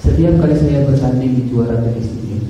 [0.00, 2.40] setiap kali saya bertanding di juara tenis ini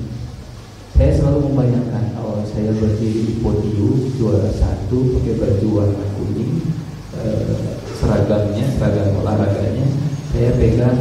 [0.95, 6.67] saya selalu membayangkan kalau saya berdiri di podium juara satu pakai baju warna kuning
[7.15, 9.87] eh, seragamnya, seragam olahraganya,
[10.35, 10.99] saya pegang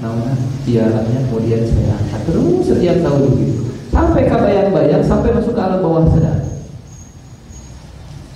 [0.00, 0.34] namanya
[0.64, 6.08] pialanya, kemudian saya angkat terus setiap tahun begitu, sampai kebayang-bayang, sampai masuk ke alam bawah
[6.08, 6.40] sadar.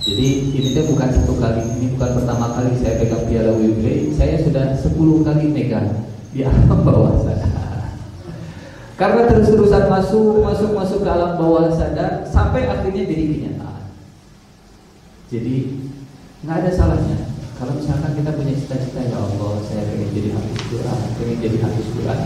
[0.05, 4.37] Jadi ini tuh bukan satu kali, ini bukan pertama kali saya pegang piala Wimbledon, saya
[4.37, 5.89] sudah 10 kali pegang
[6.29, 7.89] di alam bawah sadar.
[8.95, 13.83] Karena terus-terusan masuk, masuk, masuk ke alam bawah sadar sampai akhirnya jadi kenyataan.
[15.33, 15.55] Jadi
[16.45, 20.99] nggak ada salahnya kalau misalkan kita punya cita-cita ya Allah, saya pengen jadi hafiz Quran,
[21.15, 22.19] pengen jadi hafiz Quran.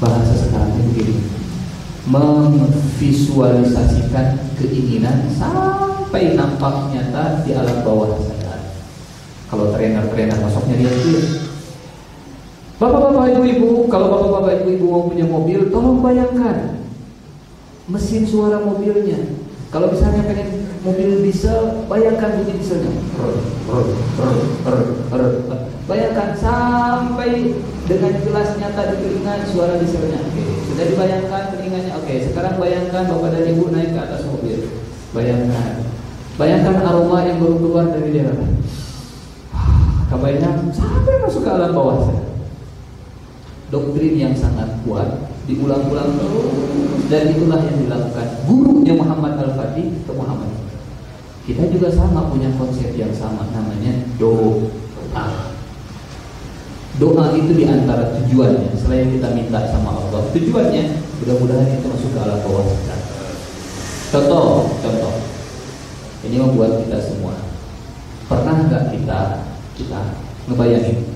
[0.00, 1.16] Bahasa sekarang ini begini,
[2.08, 4.26] memvisualisasikan
[4.60, 8.60] keinginan sampai nampak nyata di alam bawah sadar.
[9.48, 11.40] Kalau trainer-trainer masuknya dia itu
[12.80, 16.80] Bapak-bapak ibu-ibu, kalau bapak-bapak ibu-ibu mau punya mobil, tolong bayangkan
[17.92, 19.20] mesin suara mobilnya.
[19.68, 22.92] Kalau misalnya pengen mobil diesel, bayangkan bunyi dieselnya.
[25.84, 27.52] Bayangkan sampai
[27.84, 30.20] dengan jelas nyata di telinga suara dieselnya.
[30.70, 31.92] Sudah dibayangkan telinganya.
[32.00, 34.70] Oke, sekarang bayangkan bapak dan ibu naik ke atas mobil.
[35.10, 35.84] Bayangkan,
[36.38, 38.38] bayangkan aroma yang baru keluar dari daerah.
[40.10, 42.24] Kebayang sampai masuk ke alam bawah saya.
[43.70, 46.50] Doktrin yang sangat kuat diulang-ulang terus
[47.10, 50.59] dan itulah yang dilakukan gurunya Muhammad Al-Fatih ke Muhammad
[51.48, 55.56] kita juga sama punya konsep yang sama namanya doa.
[57.00, 60.20] Doa itu di antara tujuannya selain kita minta sama Allah.
[60.36, 62.96] Tujuannya mudah-mudahan itu masuk ke alam bawah kita.
[64.10, 65.14] Contoh, contoh.
[66.28, 67.40] Ini membuat kita semua.
[68.28, 69.20] Pernah nggak kita
[69.80, 70.00] kita
[70.44, 71.08] ngebayangin?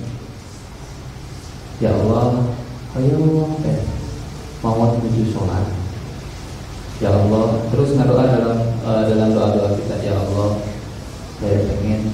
[1.82, 2.54] Ya Allah,
[2.96, 3.18] ayo
[3.66, 3.82] eh,
[4.62, 5.84] mau menuju sholat
[7.02, 10.60] Ya Allah, terus ngadoa dalam uh, dalam doa doa kita ya Allah,
[11.40, 12.12] saya pengen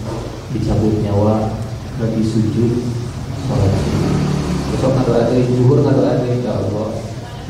[0.55, 1.59] dicabut nyawa
[1.99, 2.87] lagi sujud
[3.45, 3.75] sholat.
[4.71, 6.89] Besok ngadoa dari zuhur ngadoa dari ya Allah,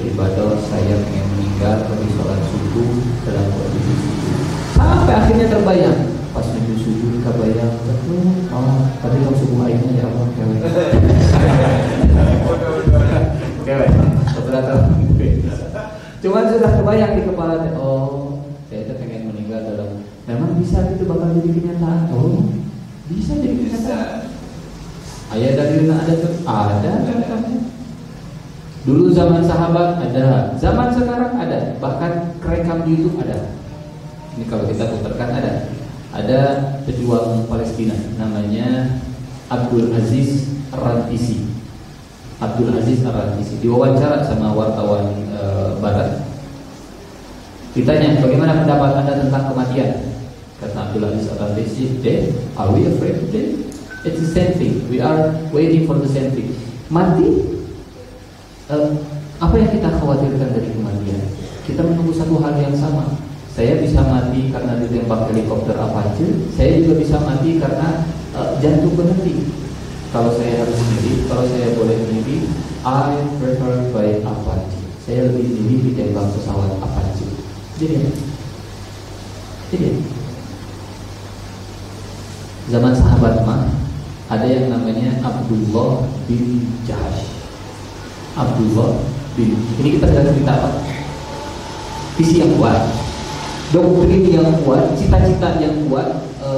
[0.01, 2.91] beribadah saya pengen meninggal lagi sholat subuh
[3.29, 3.95] dalam kondisi.
[4.75, 6.01] Sampai akhirnya terbayang.
[6.31, 8.23] Pas menuju sujud kebayang betul
[8.55, 10.61] oh tadi kamu subuh airnya ya Allah kewek.
[13.66, 13.91] Kewek.
[14.39, 14.75] Beberapa.
[16.23, 18.39] Cuma sudah kebayang di kepala oh
[18.71, 22.12] saya itu pengen meninggal dalam memang bisa itu bakal jadi kenyataan.
[22.12, 22.61] Oh
[23.11, 24.30] bisa jadi kenyataan.
[25.30, 27.58] Ayah dari mana ada tuh ada contohnya.
[28.80, 33.52] Dulu zaman sahabat ada, zaman sekarang ada, bahkan kerekam di YouTube ada.
[34.38, 35.52] Ini kalau kita putarkan ada.
[36.11, 36.40] Ada
[36.90, 38.98] pejuang Palestina namanya
[39.46, 41.46] Abdul Aziz Rantisi.
[42.42, 45.42] Abdul Aziz Rantisi diwawancara sama wartawan e,
[45.78, 46.26] Barat.
[47.78, 50.11] Ditanya bagaimana pendapat anda tentang kematian?
[50.61, 52.28] Kata Abdul Aziz Rantisi, "Death?
[52.61, 53.70] Are we afraid of death?
[54.04, 54.72] It's the same thing.
[54.92, 56.52] We are waiting for the same thing.
[56.88, 57.61] Mati
[58.72, 58.96] uh,
[59.40, 61.20] apa yang kita khawatirkan dari kematian?
[61.64, 63.16] Kita menunggu satu hal yang sama.
[63.52, 66.28] Saya bisa mati karena ditembak helikopter Apache.
[66.56, 69.52] Saya juga bisa mati karena uh, jantung berhenti.
[70.11, 72.40] Kalau saya harus milih, kalau saya boleh milih,
[72.82, 74.80] I prefer by Apache.
[75.04, 77.28] Saya lebih milih ditembak pesawat Apache.
[77.80, 78.00] Jadi
[82.70, 83.66] zaman sahabat mah
[84.30, 87.30] ada yang namanya Abdullah bin Jahash
[88.38, 89.03] Abdullah
[89.34, 90.70] bin ini kita sedang cerita apa?
[92.14, 92.84] Visi yang kuat,
[93.72, 96.51] doktrin yang kuat, cita-cita yang kuat, e,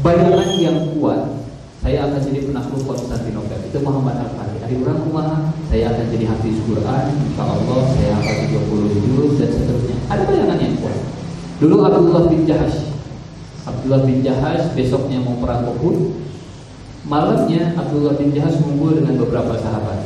[0.00, 1.36] bayangan yang kuat.
[1.84, 3.62] Saya akan jadi penakluk Konstantinopel.
[3.70, 4.58] Itu Muhammad Al-Fatih.
[4.58, 5.28] Hari orang rumah,
[5.70, 7.04] saya akan jadi hafiz Quran.
[7.14, 9.96] Insya Allah saya akan 30 juz dan seterusnya.
[10.10, 10.98] Ada bayangan yang kuat.
[11.62, 12.90] Dulu Abdullah bin Jahash.
[13.62, 16.25] Abdullah bin Jahash besoknya mau perang Uhud.
[17.06, 20.02] Malamnya Abdullah bin Jahash mengumpul dengan beberapa sahabat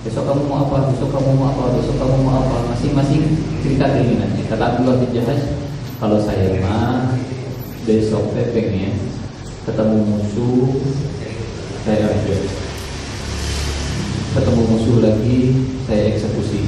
[0.00, 4.48] besok kamu mau apa, besok kamu mau apa, besok kamu mau apa, masing-masing cerita keinginannya.
[4.48, 5.44] Kata Abdullah bin Jahash,
[6.00, 7.20] kalau saya mah
[7.84, 8.96] besok saya pengen
[9.68, 10.80] ketemu musuh,
[11.84, 12.36] saya aja.
[14.30, 15.38] Ketemu musuh lagi,
[15.84, 16.62] saya eksekusi.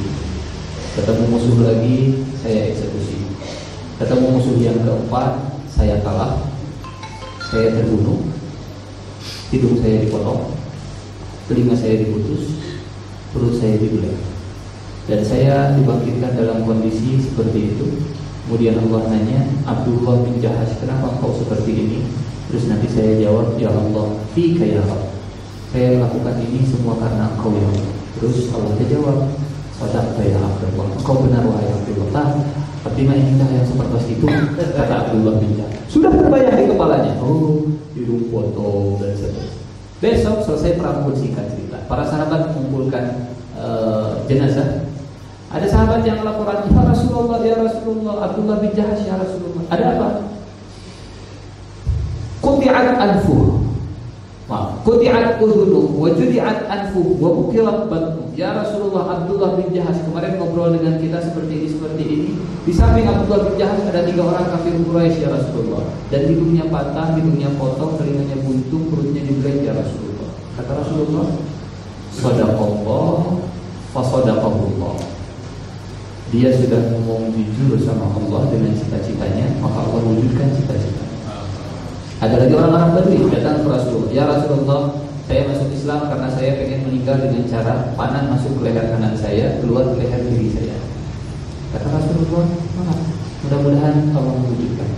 [0.93, 1.99] Ketemu musuh lagi,
[2.45, 3.19] saya eksekusi.
[3.97, 5.41] Ketemu musuh yang keempat,
[5.73, 6.37] saya kalah,
[7.49, 8.32] saya terbunuh,
[9.53, 10.57] hidung saya dipotong,
[11.47, 12.57] telinga saya diputus,
[13.37, 14.33] perut saya dibelah
[15.11, 17.87] dan saya dibangkitkan dalam kondisi seperti itu.
[18.47, 21.99] Kemudian Allah nanya Abdullah bin Jahash kenapa kau seperti ini?
[22.51, 25.09] Terus nanti saya jawab ya Allah fika ya Allah
[25.73, 29.19] saya lakukan ini semua karena engkau ya Allah terus Allah terjawab
[29.73, 30.87] Sadaqta ya Abdullah.
[31.01, 32.29] Engkau benar wahai Abdullah
[32.83, 34.27] Tapi mah ini yang seperti itu
[34.59, 37.63] Kata Abdullah bin Jahash Sudah terbayang di kepalanya Oh
[37.95, 39.63] hidung foto dan seterusnya
[40.03, 41.79] Besok selesai perang pun singkat cerita.
[41.87, 44.83] Para sahabat mengumpulkan uh, jenazah.
[45.47, 49.63] Ada sahabat yang laporan, Ya Rasulullah, Ya Rasulullah, Abdullah bin Jahash, Ya Rasulullah.
[49.71, 50.09] Ada apa?
[52.43, 53.62] Kuti'at anfuh.
[54.85, 57.45] Kuti'at udhunu, wa judi'at anfuh, wa
[57.89, 58.23] batnu.
[58.37, 62.31] Ya Rasulullah, Abdullah bin Jahash kemarin ngobrol dengan kita seperti ini, seperti ini.
[62.65, 65.85] Di samping Abdullah bin Jahash ada tiga orang kafir Quraisy ya Rasulullah.
[66.13, 70.31] Dan hidungnya patah, hidungnya potong, telinganya buntung, perutnya dibelah ya Rasulullah.
[70.57, 71.27] Kata Rasulullah,
[72.13, 73.41] Sadaqallah,
[73.97, 74.97] fasadaqahullah.
[76.33, 81.12] Dia sudah ngomong jujur sama Allah dengan cita-citanya, maka Allah wujudkan cita-citanya.
[82.23, 84.15] Ada lagi orang-orang Badui datang ke Rasulullah.
[84.15, 84.95] Ya Rasulullah,
[85.27, 89.59] saya masuk Islam karena saya ingin meninggal dengan cara panah masuk ke leher kanan saya,
[89.59, 90.79] keluar ke leher kiri saya.
[91.75, 92.47] Kata Rasulullah,
[92.79, 92.95] mana?
[93.43, 94.91] Mudah-mudahan Allah mewujudkan.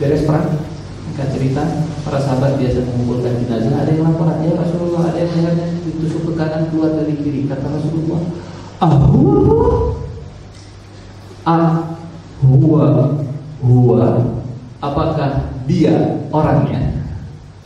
[0.00, 0.56] Beres perang,
[1.04, 1.62] Singkat cerita,
[2.00, 3.76] para sahabat biasa mengumpulkan jenazah.
[3.76, 7.44] Ada yang laporan, ya Rasulullah, ada yang lehernya ditusuk ke kanan keluar dari kiri.
[7.44, 8.24] Kata Rasulullah,
[8.80, 9.36] ahwa,
[11.44, 11.72] ah,
[12.40, 12.86] huwa,
[13.60, 14.08] huwa,
[14.92, 15.30] apakah
[15.66, 17.02] dia orangnya?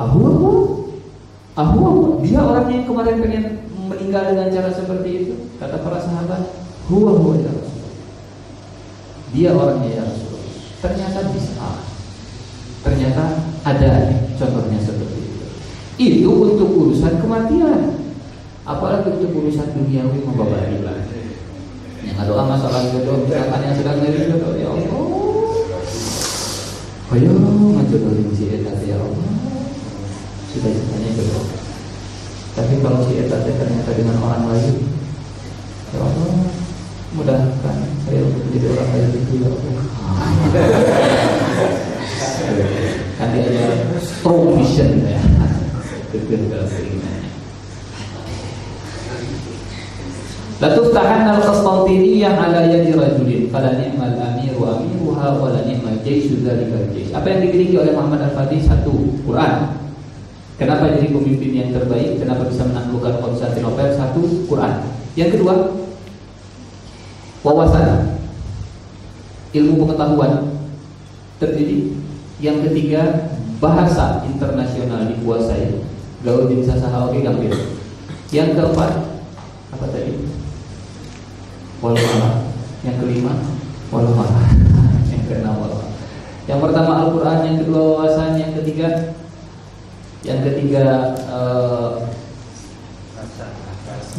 [0.01, 0.51] Ahu ahu,
[1.57, 1.85] ahu
[2.25, 3.45] dia orangnya yang kemarin pengen
[3.89, 5.35] meninggal dengan cara seperti itu.
[5.61, 6.43] Kata para sahabat,
[6.89, 7.53] huwa huwa ya.
[9.31, 10.55] Dia orangnya ya Rasulullah.
[10.81, 11.68] Ternyata bisa.
[12.81, 13.25] Ternyata
[13.68, 13.91] ada
[14.41, 15.45] contohnya seperti itu.
[16.01, 18.01] Itu untuk urusan kematian.
[18.64, 20.81] Apalagi untuk urusan duniawi membabari
[22.01, 25.20] Yang doa masalah jodoh, misalkan yang sedang dari jodoh, ya Allah
[27.11, 27.34] Ayo
[27.74, 29.34] ngajodohin si Eta ya Allah.
[30.46, 31.42] Sudah citanya jodoh
[32.54, 34.78] Tapi kalau si Eta ternyata dengan orang lain
[35.90, 36.54] Ya Allah
[37.11, 39.74] Mudahkan saya untuk menjadi orang lain itu ya Allah.
[43.18, 43.66] Nanti ada
[43.98, 45.18] strong vision ya.
[46.14, 46.70] Kekir dalam
[50.61, 53.48] keinginannya Latuftahan al-Qastantiniyah ala yadi rajulin.
[53.48, 57.08] Fala ni'mal amiru amiruha Wala ni'mal jaishu dhalikal jais.
[57.16, 58.61] Apa yang dimiliki oleh Muhammad Al-Fatih?
[58.61, 59.80] Satu, Quran.
[60.61, 62.20] Kenapa jadi pemimpin yang terbaik?
[62.20, 63.88] Kenapa bisa menaklukkan Konstantinopel?
[63.96, 64.84] Satu, Quran.
[65.16, 65.54] Yang kedua,
[67.40, 68.20] wawasan.
[69.50, 70.62] Ilmu pengetahuan
[71.42, 71.90] Terjadi
[72.38, 73.02] Yang ketiga,
[73.58, 75.82] bahasa internasional dikuasai.
[76.22, 77.50] Gaul bin Sasaha oke gambir
[78.30, 79.11] Yang keempat,
[81.81, 81.97] wal
[82.85, 83.35] Yang kelima
[83.93, 84.07] wal
[85.12, 85.89] yang keenam wal
[86.49, 89.16] Yang pertama Al-Qur'an, yang kedua wawasan, yang ketiga
[90.20, 92.05] yang ketiga uh,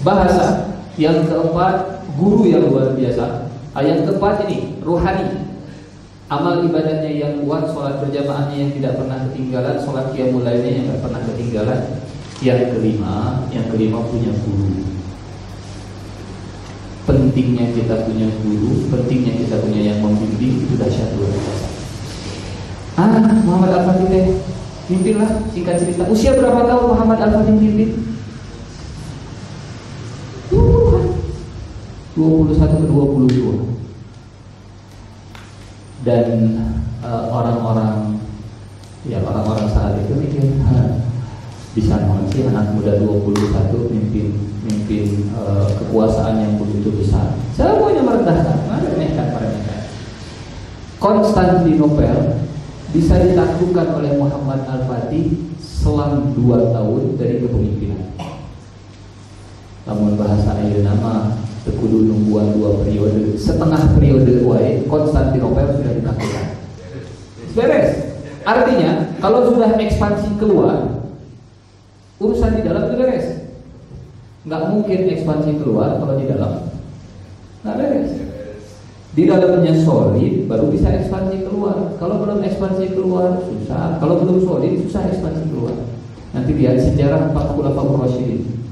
[0.01, 3.53] bahasa, yang keempat guru yang luar biasa.
[3.71, 5.47] Ah, yang keempat ini ruhani.
[6.31, 11.01] Amal ibadahnya yang kuat, sholat berjamaahnya yang tidak pernah ketinggalan, sholat qiyamul lainnya yang tidak
[11.03, 11.81] pernah ketinggalan.
[12.41, 13.15] Yang kelima,
[13.53, 14.81] yang kelima punya guru.
[17.01, 21.67] Pentingnya kita punya guru, pentingnya kita punya yang membimbing itu dahsyat luar biasa.
[22.99, 24.37] Ah, Muhammad Al-Fatih
[24.85, 26.05] Pimpinlah singkat cerita.
[26.11, 28.11] Usia berapa tahun Muhammad Al-Fatih pimpin?
[32.21, 33.71] 21 ke 22
[36.03, 36.27] dan
[36.99, 38.19] uh, orang-orang
[39.07, 40.43] ya orang-orang saat itu mikir
[41.71, 41.95] bisa
[42.29, 49.71] sih anak muda 21 mimpin mimpin uh, kekuasaan yang begitu besar semuanya merendahkan meremehkan meremehkan
[51.01, 52.45] Konstantinopel
[52.93, 58.13] bisa ditaklukkan oleh Muhammad Al-Fatih selang dua tahun dari kepemimpinan.
[59.89, 66.47] Namun bahasa air nama tekudu nungguan dua periode, setengah periode wae Konstantinopel sudah ditaklukkan.
[67.57, 67.89] Beres.
[68.45, 71.01] Artinya kalau sudah ekspansi keluar,
[72.21, 73.40] urusan di dalam itu beres.
[74.41, 76.65] Nggak mungkin ekspansi keluar kalau di dalam
[77.61, 78.11] nggak beres.
[79.11, 81.93] Di dalamnya solid baru bisa ekspansi keluar.
[82.01, 84.01] Kalau belum ekspansi keluar susah.
[84.01, 85.77] Kalau belum solid susah ekspansi keluar.
[86.33, 88.65] Nanti lihat sejarah empat khulafaur rasyidin.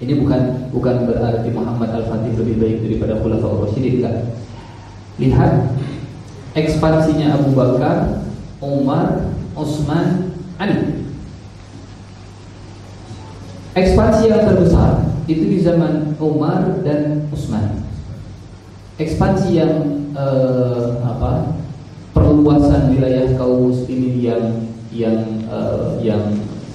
[0.00, 4.16] Ini bukan bukan berarti Muhammad Al-Fatih lebih baik daripada khulafaur rasyidin enggak.
[5.20, 5.52] Lihat
[6.56, 8.24] ekspansinya Abu Bakar,
[8.64, 11.03] Umar, Utsman, Ali.
[13.74, 17.84] Ekspansi yang terbesar itu di zaman Umar dan Utsman
[18.94, 19.74] ekspansi yang
[20.14, 21.58] uh, apa
[22.14, 24.44] perluasan wilayah kaum muslimin yang
[24.94, 25.18] yang
[25.50, 26.22] uh, yang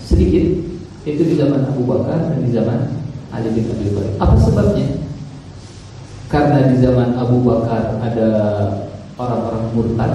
[0.04, 0.68] sedikit
[1.08, 2.92] itu di zaman Abu Bakar dan di zaman
[3.32, 4.20] Ali bin Abi Thalib.
[4.20, 5.00] Apa sebabnya?
[6.28, 8.30] Karena di zaman Abu Bakar ada
[9.16, 10.14] orang-orang murtad,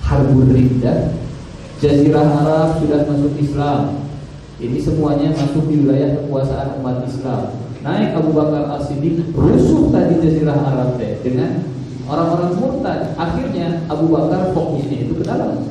[0.00, 1.12] harbur riddah,
[1.78, 4.01] Jazirah Arab sudah masuk Islam.
[4.62, 10.54] Ini semuanya masuk di wilayah kekuasaan umat Islam naik Abu Bakar As-Siddiq rusuh tadi Jazirah
[10.54, 11.66] Arab deh dengan
[12.06, 13.18] orang-orang murtad.
[13.18, 15.66] Akhirnya Abu Bakar fokusnya itu ke dalam.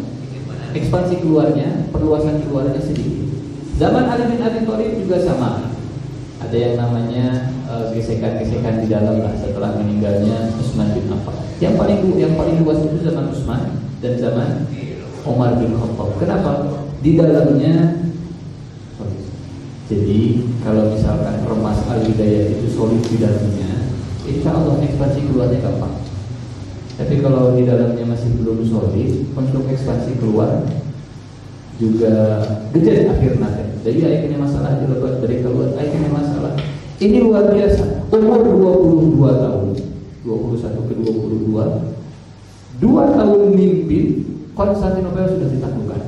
[0.71, 3.31] Ekspansi keluarnya, perluasan keluarnya sedikit.
[3.79, 5.71] Zaman Ali bin Abi Thalib juga sama.
[6.41, 11.37] Ada yang namanya eh, gesekan-gesekan uh, di dalam lah setelah meninggalnya Utsman bin Affan.
[11.63, 13.61] Yang paling yang paling luas itu zaman Utsman
[14.03, 14.49] dan zaman
[15.23, 16.17] Umar bin Khattab.
[16.17, 16.51] Kenapa?
[17.01, 17.73] Di dalamnya
[19.91, 23.91] jadi kalau misalkan remas al-hidayah itu solid di dalamnya,
[24.23, 25.99] insya Allah ekspansi keluarnya gampang.
[26.95, 30.63] Tapi kalau di dalamnya masih belum solid, untuk ekspansi keluar
[31.75, 32.15] juga
[32.71, 33.51] gede akhirnya.
[33.83, 36.53] Jadi akhirnya masalah dilepas dari keluar, akhirnya masalah.
[37.01, 38.07] Ini luar biasa.
[38.15, 39.67] Umur 22 tahun,
[40.23, 44.05] 21 ke 22, dua tahun mimpin
[44.55, 46.01] Konstantinopel sudah ditaklukkan.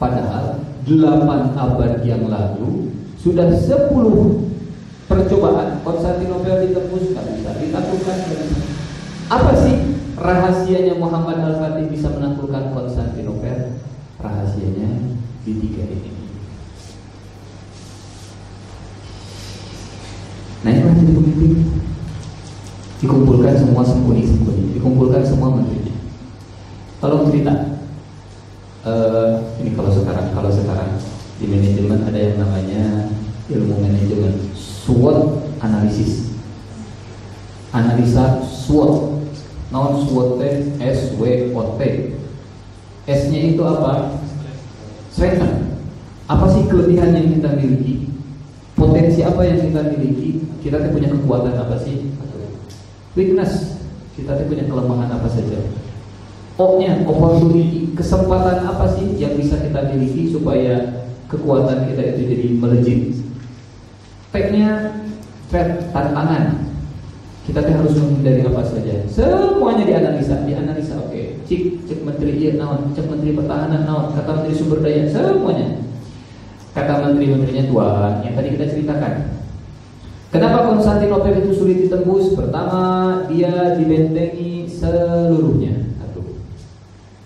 [0.00, 4.48] Padahal delapan abad yang lalu sudah sepuluh
[5.10, 8.18] percobaan Konstantinopel ditembus tak bisa ditaklukkan
[9.30, 9.76] apa sih
[10.16, 13.78] rahasianya Muhammad Al-Fatih bisa menaklukkan Konstantinopel?
[14.20, 15.16] Rahasianya
[15.48, 16.12] di tiga ini.
[20.60, 21.52] Nah ini jadi pemimpin
[23.00, 25.96] dikumpulkan semua sembunyi-sembunyi dikumpulkan semua menterinya
[27.00, 27.80] tolong cerita
[28.84, 31.00] uh, ini kalau sekarang kalau sekarang
[31.40, 33.08] di manajemen ada yang namanya
[33.48, 36.36] ilmu manajemen SWOT analisis.
[37.72, 39.24] Analisa SWOT.
[39.72, 40.42] Non SWOT
[40.82, 41.80] S W O T.
[43.08, 44.20] S nya itu apa?
[45.08, 45.46] Strength
[46.28, 48.12] apa sih kelebihan yang kita miliki?
[48.76, 50.44] Potensi apa yang kita miliki?
[50.60, 52.12] Kita punya kekuatan apa sih?
[53.16, 53.80] Weakness.
[54.12, 55.58] Kita punya kelemahan apa saja?
[56.60, 63.00] O-nya opportunity, kesempatan apa sih yang bisa kita miliki supaya kekuatan kita itu jadi melejit.
[64.30, 64.70] T-nya
[65.50, 66.70] threat, tantangan.
[67.46, 68.94] Kita harus menghindari apa saja.
[69.10, 70.94] Semuanya dianalisa, dianalisa.
[71.02, 71.26] Oke, okay.
[71.50, 75.82] cek cek menteri iya naon, cek menteri pertahanan naon, kata menteri sumber daya, semuanya.
[76.70, 79.14] Kata menteri-menterinya Tuhan yang tadi kita ceritakan.
[80.30, 82.38] Kenapa Konstantinopel itu sulit ditembus?
[82.38, 82.82] Pertama,
[83.26, 85.89] dia dibentengi seluruhnya.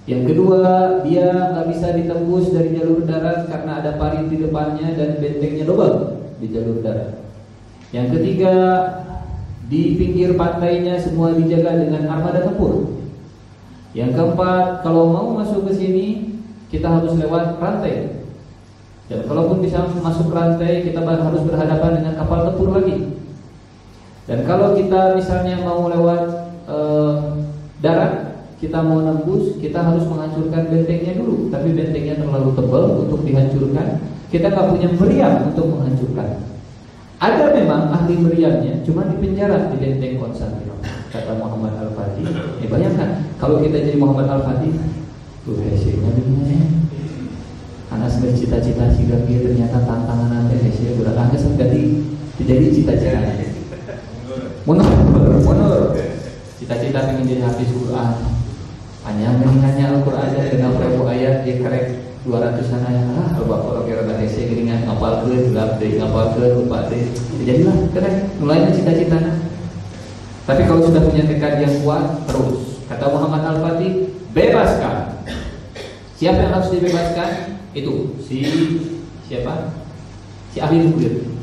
[0.04, 0.62] Yang kedua,
[1.00, 5.96] dia nggak bisa ditembus dari jalur darat karena ada parit di depannya dan bentengnya double
[6.40, 7.24] di jalur darat.
[7.94, 8.54] Yang ketiga,
[9.64, 13.00] Di pinggir pantainya semua dijaga dengan armada tempur.
[13.96, 16.06] Yang keempat, kalau mau masuk ke sini
[16.68, 18.20] kita harus lewat rantai.
[19.08, 23.16] Dan kalaupun bisa masuk rantai, kita harus berhadapan dengan kapal tempur lagi.
[24.28, 26.22] Dan kalau kita misalnya mau lewat
[26.68, 26.78] e,
[27.80, 28.33] darat,
[28.64, 31.52] kita mau nembus, kita harus menghancurkan bentengnya dulu.
[31.52, 34.00] Tapi bentengnya terlalu tebal untuk dihancurkan.
[34.32, 36.28] Kita nggak punya meriam untuk menghancurkan.
[37.20, 40.92] Ada memang ahli meriamnya, cuma di penjara di benteng Konstantinopel.
[41.12, 42.26] Kata Muhammad Al-Fatih.
[42.64, 44.72] Eh, bayangkan kalau kita jadi Muhammad Al-Fatih,
[45.44, 46.60] tuh hasilnya dunia.
[47.86, 51.16] Karena sebenarnya cita-cita sih dia ternyata tantangan nanti hasilnya berat.
[51.20, 51.80] Anda jadi
[52.42, 53.20] jadi cita-cita.
[54.66, 54.88] Mundur,
[55.44, 55.94] mundur.
[56.58, 58.43] Cita-cita pengen jadi hafiz Quran.
[59.04, 61.84] Hanya mengingatnya Al-Quran aja dengan berapa ayat dia kerek
[62.24, 66.32] 200 sana yang ah bapak kalau kira hese gini kan ngapal ke gelap deh ngapal
[66.32, 67.12] ke lupa deh
[67.44, 69.44] jadilah keren mulainya cita-cita
[70.48, 72.84] tapi kalau sudah punya tekad yang kuat terus.
[72.84, 75.24] Kata Muhammad Al Fatih bebaskan.
[76.20, 77.28] Siapa yang harus dibebaskan?
[77.72, 78.16] Itu.
[78.24, 78.44] Si
[79.24, 79.72] siapa?
[80.52, 81.34] Si ahli nuklir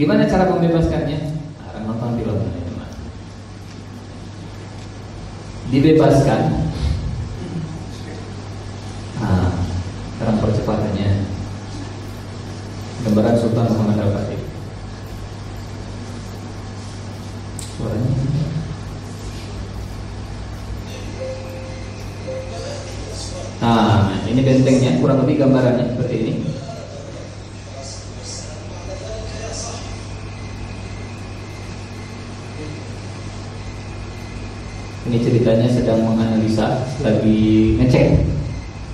[0.00, 1.18] gimana cara membebaskannya?
[1.60, 2.90] Nah, nonton film teman
[5.68, 6.40] dibebaskan
[9.20, 9.52] nah
[10.20, 11.10] dalam percepatannya.
[13.00, 14.40] Gambaran Sultan Muhammad Al-Fatih.
[17.80, 18.12] Suaranya
[23.60, 25.00] nah ini bentengnya.
[25.00, 26.34] Kurang lebih gambarannya seperti ini.
[35.08, 38.20] Ini ceritanya sedang menganalisa lagi ngecek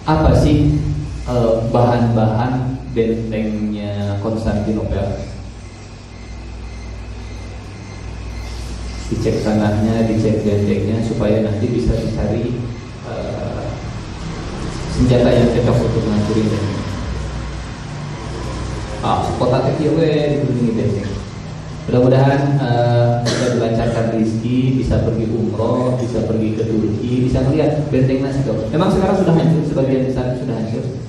[0.06, 0.78] apa sih
[1.74, 5.36] bahan-bahan bentengnya Konstantinopel
[9.06, 12.58] dicek tanahnya, dicek bentengnya supaya nanti bisa dicari
[13.06, 13.70] uh,
[14.90, 16.84] senjata yang cocok untuk menghancurin benteng.
[19.06, 21.10] Ah, kota kecil we di benteng.
[21.86, 28.26] Mudah-mudahan uh, bisa dilancarkan rezeki, bisa pergi umroh, bisa pergi ke Turki, bisa melihat benteng
[28.26, 28.42] nasi
[28.74, 31.05] Memang sekarang sudah hancur, sebagian besar sudah hancur.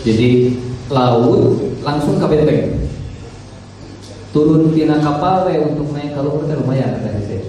[0.00, 0.56] Jadi
[0.88, 2.88] laut langsung ke benteng.
[4.32, 7.44] Turun tina kapal we untuk naik kalau luhur lumayan kata saya.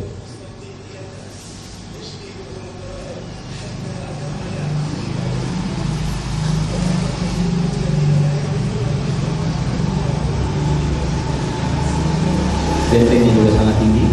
[12.91, 14.05] Bentengnya juga sangat tinggi.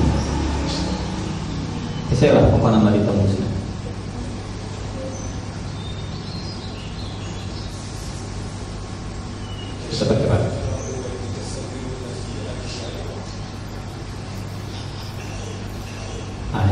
[2.14, 3.48] Saya lah apa nama ditembusnya.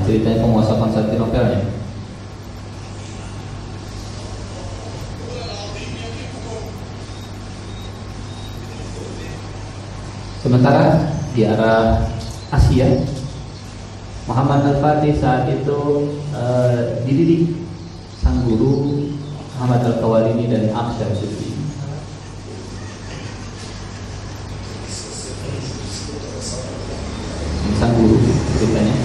[0.07, 1.63] ceritanya penguasa Konstantinopel ya.
[11.57, 12.05] Arah
[12.53, 12.85] Asia,
[14.29, 15.81] Muhammad Al-Fatih saat itu
[16.37, 17.57] uh, dididik
[18.21, 19.09] sang guru
[19.57, 21.57] Muhammad Al-Kawalini dan Aksyar Sufi.
[27.81, 28.21] Sang guru
[28.61, 28.97] ceritanya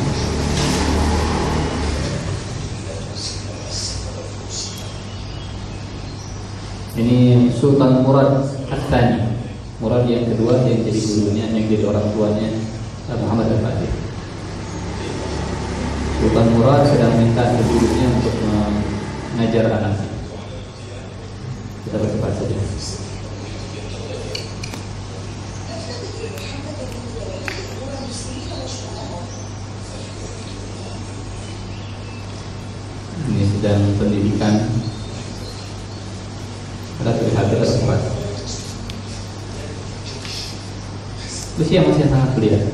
[6.99, 8.50] Ini Sultan Murad
[10.51, 12.49] kedua yang jadi gurunya Yang jadi orang tuanya
[13.11, 13.91] Muhammad Al-Fatih
[16.19, 18.35] Sultan Murad sedang minta ke gurunya Untuk
[19.31, 20.09] mengajar anaknya
[21.87, 22.55] Kita bercepat saja
[33.21, 34.55] Ini sedang pendidikan
[37.01, 38.01] ada terlihat di atas tempat.
[41.71, 42.35] Masih sangat.
[42.35, 42.67] Cepat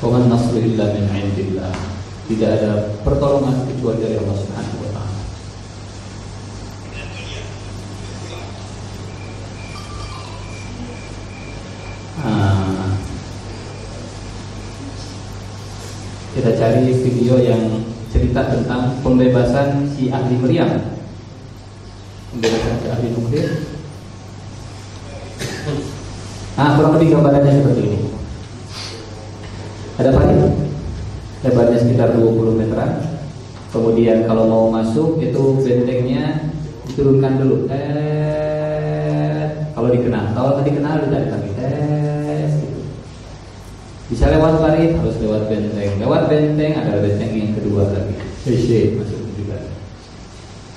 [0.00, 1.76] Waman nasru illa min indillah
[2.24, 5.16] Tidak ada pertolongan kecuali dari Allah Subhanahu wa taala.
[16.36, 20.72] kita cari video yang cerita tentang pembebasan si ahli meriam.
[22.32, 23.46] Pembebasan si ahli nuklir.
[26.56, 27.98] Nah, kurang lebih gambarannya seperti ini.
[30.00, 30.40] Ada parit,
[31.44, 33.20] lebarnya sekitar 20 meteran.
[33.68, 36.48] Kemudian kalau mau masuk itu bentengnya
[36.88, 37.68] diturunkan dulu.
[37.68, 41.45] Eh, kalau dikenal, kalau tadi kenal lagi.
[44.06, 45.98] Bisa lewat parit, harus lewat benteng.
[45.98, 48.14] Lewat benteng ada benteng yang kedua lagi.
[48.46, 49.58] Hei, masuk juga.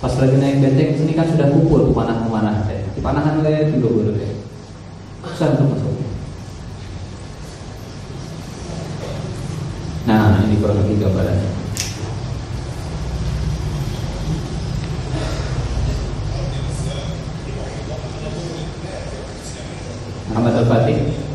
[0.01, 2.65] Pas lagi naik benteng sini kan sudah kumpul pemanah-pemanah.
[2.97, 4.33] Di panahan oleh juga boleh.
[5.29, 5.93] Susah untuk masuk.
[10.09, 11.49] Nah, ini kurang lebih gambarannya.
[20.33, 21.29] Muhammad Al-Fatih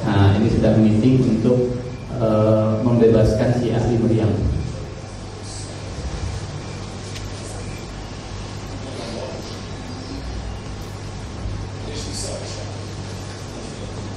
[0.00, 1.76] Nah, ini sedang meeting untuk
[2.16, 4.32] uh, membebaskan si ahli meriam.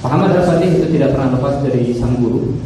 [0.00, 2.58] Muhammad Al-Fatih itu tidak pernah lepas dari sang guru.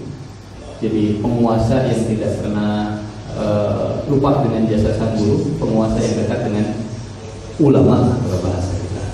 [0.79, 3.03] Jadi penguasa yang tidak pernah
[3.35, 6.67] uh, lupa dengan jasa sang guru, penguasa yang dekat dengan
[7.59, 9.05] ulama kalau bahasa kita.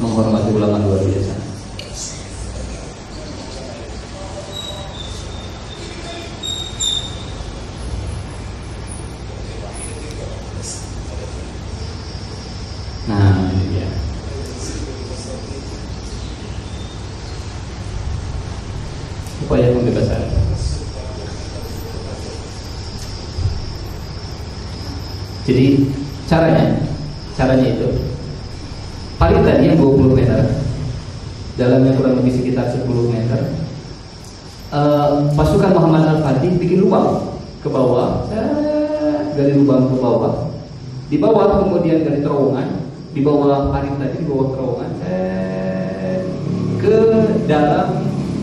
[0.00, 1.44] Menghormati ulama luar biasa.
[13.04, 13.88] Nah, ini dia.
[19.44, 20.24] Upaya pembebasan.
[25.44, 25.92] Jadi
[26.24, 26.80] caranya,
[27.36, 27.88] caranya itu
[29.20, 30.40] paling tadi yang 20 meter,
[31.60, 33.52] dalamnya kurang lebih sekitar 10 meter.
[34.72, 40.54] Eh, pasukan Muhammad Al-Fatih bikin lubang ke bawah, eh, gali lubang ke bawah.
[41.12, 44.90] Di bawah kemudian dari terowongan, di bawah parit tadi, di bawah terowongan,
[46.80, 46.96] ke
[47.48, 47.88] dalam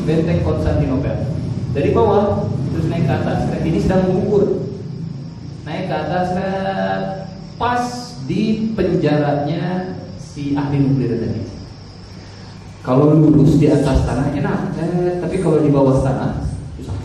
[0.06, 1.18] benteng Konstantinopel.
[1.72, 3.40] Dari bawah terus naik ke atas.
[3.48, 4.66] Nah, ini sedang mengukur.
[5.64, 6.28] Naik ke atas
[7.62, 7.86] pas
[8.26, 11.42] di penjaranya si ahli nuklir tadi.
[12.82, 16.42] Kalau lurus di atas tanah enak, eh, tapi kalau di bawah tanah
[16.82, 16.98] susah.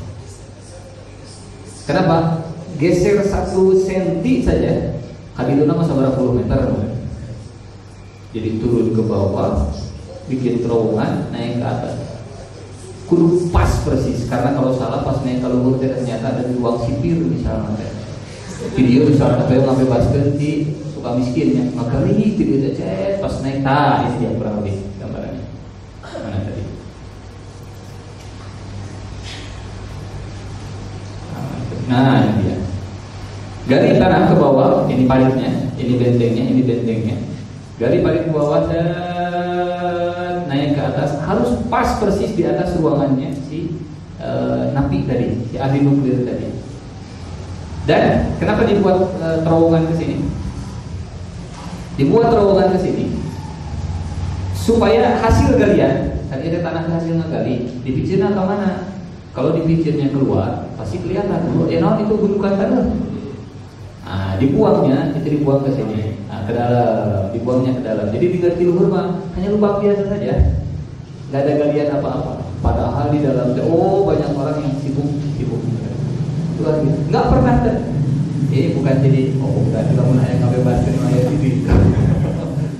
[1.85, 2.48] Kenapa?
[2.81, 4.95] Geser satu senti saja,
[5.36, 6.60] kali itu nama berapa puluh meter.
[8.32, 9.72] Jadi turun ke bawah,
[10.28, 11.94] bikin terowongan, naik ke atas.
[13.06, 17.16] Kudu pas persis, karena kalau salah pas naik ke luhur ternyata ada di ruang sipir
[17.22, 17.86] misalnya.
[18.74, 24.10] Video misalnya apa yang basket di suka miskinnya, maka ini video cek pas naik, nah
[24.10, 25.46] ini dia kurang lebih gambarannya.
[26.02, 26.62] Mana tadi?
[31.86, 32.56] Nah ini dia.
[33.66, 37.16] Gali tanah ke bawah, ini paritnya, ini bentengnya, ini bentengnya.
[37.82, 43.74] Gali parit ke bawah dan naik ke atas, harus pas persis di atas ruangannya si
[44.22, 44.30] e,
[44.70, 46.47] napi tadi, si ahli nuklir tadi.
[47.90, 50.16] Dan kenapa dibuat e, terowongan ke sini?
[51.98, 53.06] Dibuat terowongan ke sini
[54.55, 58.94] supaya hasil galian, tadi ada tanah hasil ngegali, dipikirnya ke mana?
[59.34, 61.51] Kalau dipikirnya keluar, pasti kelihatan.
[61.59, 62.82] Oh, ya itu gundukan tanah.
[64.06, 68.06] Nah, dibuangnya itu dibuang ke sini, nah, ke dalam, dibuangnya ke dalam.
[68.14, 70.62] Jadi diganti luhur mah hanya lubang biasa saja,
[71.34, 72.46] nggak ada galian apa-apa.
[72.62, 75.58] Padahal di dalam, oh banyak orang yang sibuk sibuk.
[76.62, 77.02] Luar biasa.
[77.10, 77.76] Nggak pernah ter.
[78.46, 81.50] Ini bukan jadi, oh bukan kita mau nanya nggak bebas dari maya ini.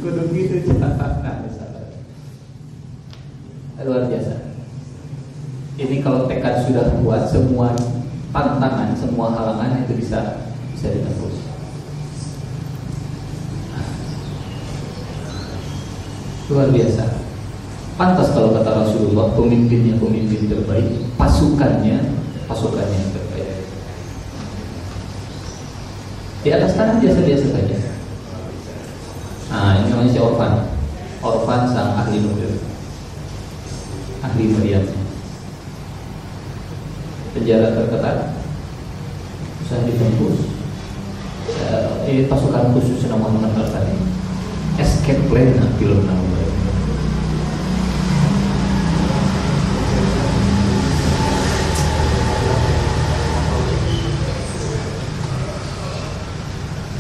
[0.07, 0.95] Kudu gitu nah,
[3.83, 4.35] luar biasa.
[5.77, 7.75] Ini kalau tekad sudah kuat, semua
[8.31, 10.47] tantangan, semua halangan itu bisa
[10.93, 11.37] ditembus.
[16.47, 17.05] Luar biasa.
[17.97, 21.97] Pantas kalau kata Rasulullah, pemimpinnya pemimpin terbaik, pasukannya
[22.45, 23.51] pasukannya terbaik.
[26.47, 27.77] Di atas tanah biasa-biasa saja.
[29.51, 30.53] Nah, ini namanya si Orfan.
[31.25, 32.61] Orfan sang ahli nuklir.
[34.23, 35.03] Ahli meriamnya.
[37.35, 38.37] Penjara terketat,
[39.65, 40.56] bisa ditembus
[41.55, 43.97] uh, pasukan khusus yang Muhammad tadi
[44.77, 46.45] escape plan nah film namanya.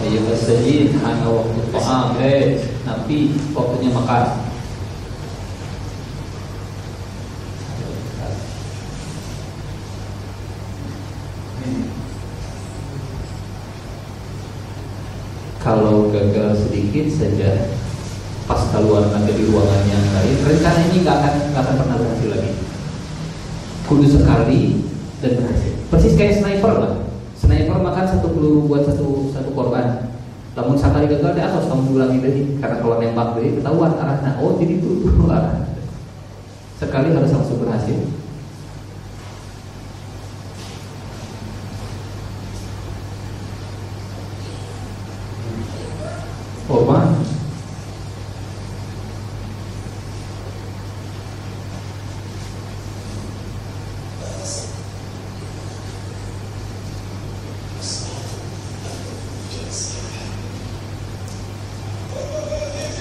[0.06, 4.45] Ayo masjid, hanya waktu ta'am, ah, eh, nabi waktunya makan.
[15.66, 17.74] Kalau gagal sedikit saja
[18.46, 22.28] pas keluar nanti di ruangan yang lain rencana ini nggak akan nggak akan pernah berhasil
[22.30, 22.50] lagi.
[23.90, 24.86] Kudu sekali
[25.18, 25.74] dan berhasil.
[25.90, 26.94] Persis kayak sniper lah.
[27.34, 30.14] Sniper makan satu peluru buat satu satu korban.
[30.54, 32.42] Namun sekali gagal dia harus kamu ulangi lagi.
[32.62, 34.38] Karena kalau nembak deh ketahuan arahnya.
[34.38, 35.66] Oh jadi itu arah.
[36.78, 37.98] Sekali harus langsung berhasil
[46.66, 47.14] Korban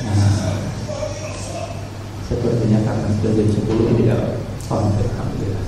[0.06, 0.62] Nah,
[2.30, 4.22] sepertinya karena sudah jam 10 ini tidak
[4.62, 5.66] sampai alhamdulillah.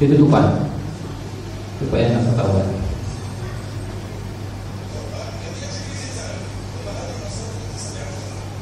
[0.00, 0.56] Itu supaya
[2.08, 2.68] nggak ketahuan.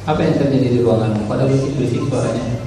[0.08, 1.14] Apa yang terjadi di ruangan?
[1.30, 2.58] Pada berisik-berisik suaranya.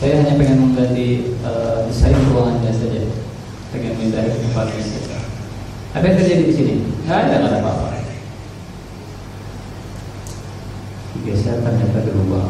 [0.00, 3.04] Saya hanya pengen mengganti uh, desain ruangannya saja.
[3.68, 5.22] Pengen minta tempatnya saja.
[5.92, 6.74] Apa yang terjadi di sini?
[7.04, 7.88] Nggak ada, nggak ada apa-apa.
[11.20, 12.48] Digeser ternyata berubah.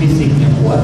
[0.00, 0.80] fisiknya kuat,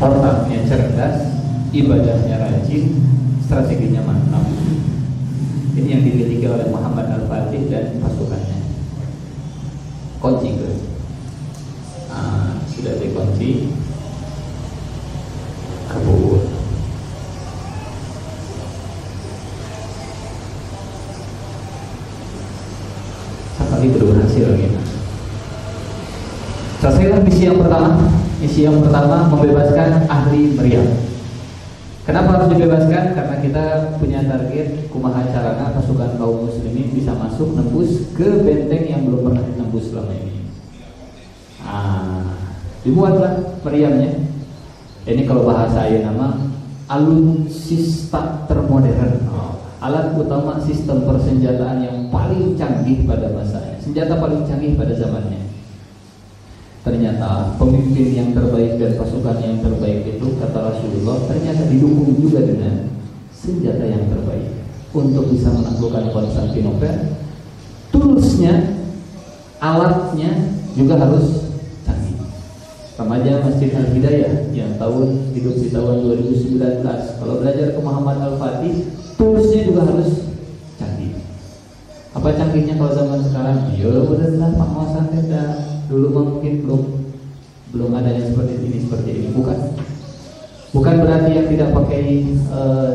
[0.00, 1.28] otaknya cerdas,
[1.76, 3.04] ibadahnya rajin,
[3.44, 4.48] strateginya mantap.
[5.76, 8.58] Ini yang dimiliki oleh Muhammad Al-Fatih dan pasukannya.
[10.24, 10.70] Kunci ke.
[12.08, 13.76] Nah, sudah dikunci.
[15.92, 16.48] Kabur.
[23.60, 24.80] Sekali baru berhasil gitu.
[27.16, 27.90] Selesailah misi yang pertama.
[28.44, 30.84] Misi yang pertama membebaskan ahli meriam.
[32.04, 33.16] Kenapa harus dibebaskan?
[33.16, 33.64] Karena kita
[33.96, 39.42] punya target kumaha carana pasukan kaum muslimin bisa masuk nembus ke benteng yang belum pernah
[39.48, 40.44] ditembus selama ini.
[41.64, 42.36] Ah,
[42.84, 44.12] dibuatlah meriamnya.
[45.08, 46.52] Ini kalau bahasa saya nama
[46.84, 49.24] alutsista termodern.
[49.80, 53.80] Alat utama sistem persenjataan yang paling canggih pada masanya.
[53.80, 55.55] Senjata paling canggih pada zamannya.
[56.86, 62.94] Ternyata pemimpin yang terbaik dan pasukan yang terbaik itu kata Rasulullah ternyata didukung juga dengan
[63.34, 64.54] senjata yang terbaik
[64.94, 67.18] untuk bisa menaklukkan Konstantinopel.
[67.90, 68.78] Toolsnya,
[69.58, 70.30] alatnya
[70.78, 72.22] juga harus canggih.
[72.94, 76.86] Remaja Masjid Al Hidayah yang tahun hidup di tahun 2019
[77.18, 80.38] kalau belajar ke Muhammad Al Fatih, toolsnya juga harus
[80.78, 81.18] canggih.
[82.14, 83.74] Apa canggihnya kalau zaman sekarang?
[83.74, 86.82] Ya benar pengawasan tidak dulu mungkin belum
[87.74, 89.28] belum ada yang seperti ini seperti ini.
[89.34, 89.58] Bukan.
[90.74, 92.02] Bukan berarti yang tidak pakai
[92.52, 92.90] uh,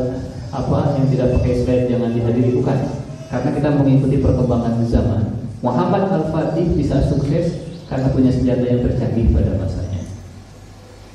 [0.52, 2.50] apa yang tidak pakai slide jangan dihadiri.
[2.60, 2.78] Bukan.
[3.32, 5.22] Karena kita mengikuti perkembangan zaman.
[5.62, 10.02] Muhammad Al-Fatih bisa sukses karena punya senjata yang tercanggih pada masanya.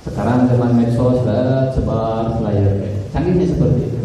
[0.08, 2.74] Sekarang zaman medsos lah sebar layar
[3.12, 4.02] canggihnya seperti itu.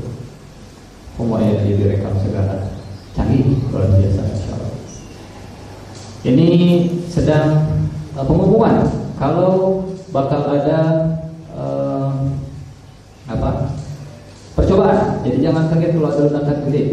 [1.15, 2.75] Semuanya direkam segala.
[3.15, 4.73] Canggih luar biasa insyaallah
[6.23, 6.49] ini
[7.13, 7.69] sedang
[8.17, 8.89] uh, pengumuman
[9.21, 10.81] kalau bakal ada
[11.53, 12.33] uh,
[13.29, 13.77] apa
[14.57, 15.21] percobaan.
[15.21, 16.85] Jadi jangan kaget kalau ada ledakan gede.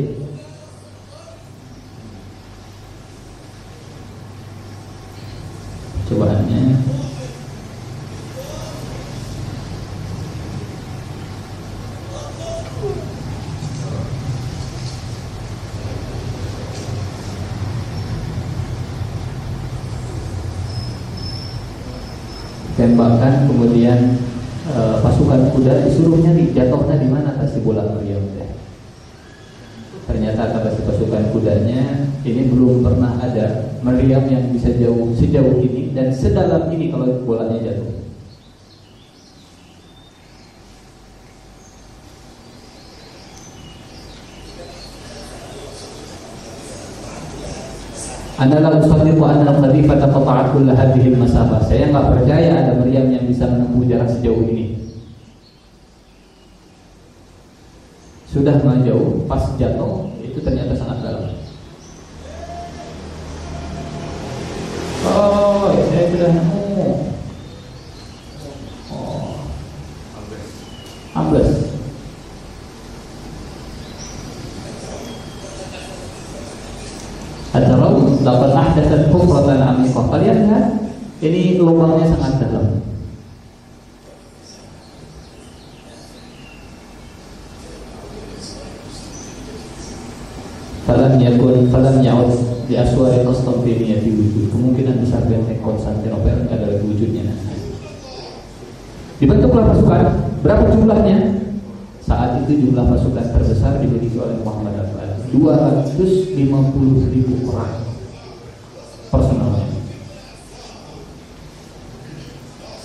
[6.04, 6.89] Percobaannya
[23.00, 24.00] tembakan kemudian
[24.68, 28.28] e, pasukan kuda disuruh nyari jatuhnya di mana tas si bola Maryam
[30.04, 35.96] ternyata kata si pasukan kudanya ini belum pernah ada Maryam yang bisa jauh sejauh ini
[35.96, 37.99] dan sedalam ini kalau bolanya jatuh
[48.40, 51.60] Adalah usaddiqu anna al-qadhifata qata'at kull hadhihi al-masafah.
[51.68, 54.80] Saya enggak percaya ada Maryam yang bisa menempuh jarak sejauh ini.
[58.32, 61.36] Sudah menjauh, pas jatuh itu ternyata sangat dalam.
[65.04, 66.80] Oh, saya sudah nemu.
[68.88, 69.44] Oh.
[71.12, 71.52] Ambles.
[77.50, 77.89] Atarau
[78.30, 80.06] dapat ahdatsat kufratan amikah.
[80.14, 80.66] Kalian lihat,
[81.26, 82.68] ini lubangnya sangat dalam.
[90.86, 92.34] Falam yakun falam yaud
[92.66, 94.50] di aswari Konstantinia di wujud.
[94.50, 97.30] Kemungkinan besar benteng Konstantinopel ada lagi wujudnya.
[99.22, 100.02] Dibentuklah pasukan.
[100.42, 101.18] Berapa jumlahnya?
[102.02, 104.90] Saat itu jumlah pasukan terbesar dimiliki oleh Muhammad al
[105.30, 107.89] 250 ribu orang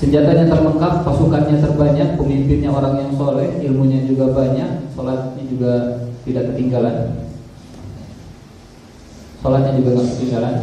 [0.05, 5.73] Senjatanya terlengkap, pasukannya terbanyak, pemimpinnya orang yang soleh, ilmunya juga banyak, sholatnya juga
[6.29, 7.25] tidak ketinggalan.
[9.41, 10.57] Sholatnya juga nggak ketinggalan.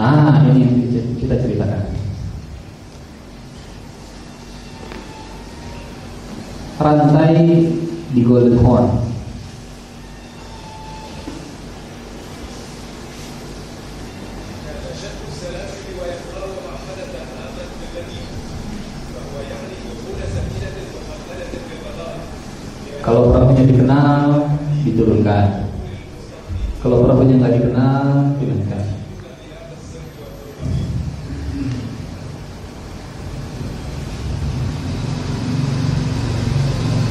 [0.00, 0.72] Ah, ini yang
[1.20, 1.84] kita ceritakan.
[6.80, 7.36] Rantai
[8.16, 9.15] di Golden Horn
[23.66, 24.26] Perahunya dikenal,
[24.86, 25.48] diturunkan.
[26.78, 28.06] Kalau perahunya nggak dikenal,
[28.38, 28.84] dinaikkan.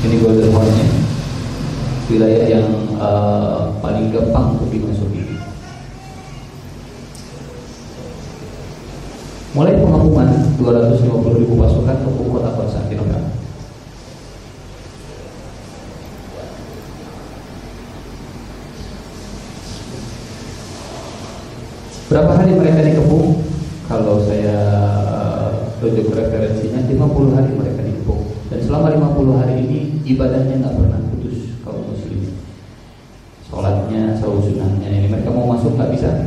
[0.07, 0.87] Ini golden hornnya,
[2.07, 2.67] wilayah yang
[3.03, 5.35] uh, paling gampang untuk dimasuki.
[9.51, 13.34] Mulai pengapungan 250 ribu pasukan ke kota Konstantinopel.
[22.15, 23.43] Berapa hari mereka dikepung?
[23.91, 24.55] Kalau saya
[25.83, 28.87] tunjuk referensinya 50 hari mereka dikepung Dan selama
[29.19, 32.39] 50 hari ini ibadahnya nggak pernah putus kaum muslim
[33.51, 36.23] Sholatnya, selalu sunahnya ini mereka mau masuk nggak bisa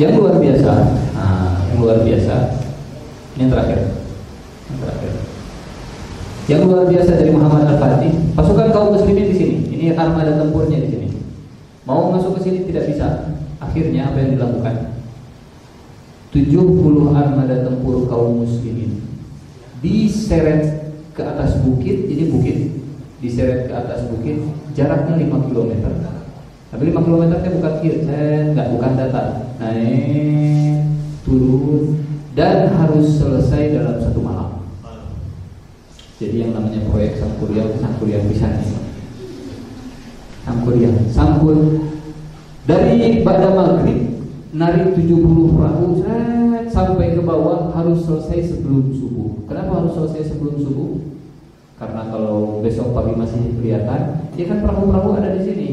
[0.00, 0.72] Yang luar biasa,
[1.12, 2.36] nah, yang luar biasa,
[3.36, 3.80] ini yang terakhir,
[4.72, 5.12] yang terakhir.
[6.48, 9.56] Yang luar biasa dari Muhammad Al-Fatih, pasukan kaum muslimin di sini.
[9.72, 11.06] Ini armada tempurnya di sini.
[11.86, 13.30] Mau masuk ke sini tidak bisa.
[13.62, 14.98] Akhirnya apa yang dilakukan?
[16.34, 19.00] 70 armada tempur kaum muslimin
[19.80, 22.58] diseret ke atas bukit, ini bukit
[23.24, 24.36] diseret ke atas bukit,
[24.76, 25.72] jaraknya 5 km.
[26.68, 27.98] Tapi 5 km nya bukan kiri,
[28.52, 29.26] enggak bukan datar.
[29.56, 30.84] Naik,
[31.24, 32.04] turun
[32.36, 34.68] dan harus selesai dalam satu malam.
[36.20, 38.76] Jadi yang namanya proyek Sangkuriang, Sangkuriang bisa nih.
[40.44, 41.56] Sangkuriang Sangkur
[42.68, 44.05] dari pada maghrib
[44.56, 46.00] narik 70 perahu
[46.72, 49.44] sampai ke bawah harus selesai sebelum subuh.
[49.44, 50.90] Kenapa harus selesai sebelum subuh?
[51.76, 55.68] Karena kalau besok pagi masih kelihatan, ya kan perahu-perahu ada di sini.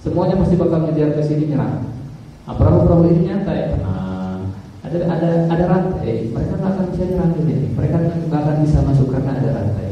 [0.00, 1.92] Semuanya pasti bakal ngejar ke sini nyerang.
[2.48, 4.40] Nah, perahu-perahu ini nyantai, tenang.
[4.84, 7.56] Ada ada ada rantai, mereka nggak akan bisa nyerang ini.
[7.76, 7.96] Mereka
[8.28, 9.88] nggak akan bisa masuk karena ada rantai.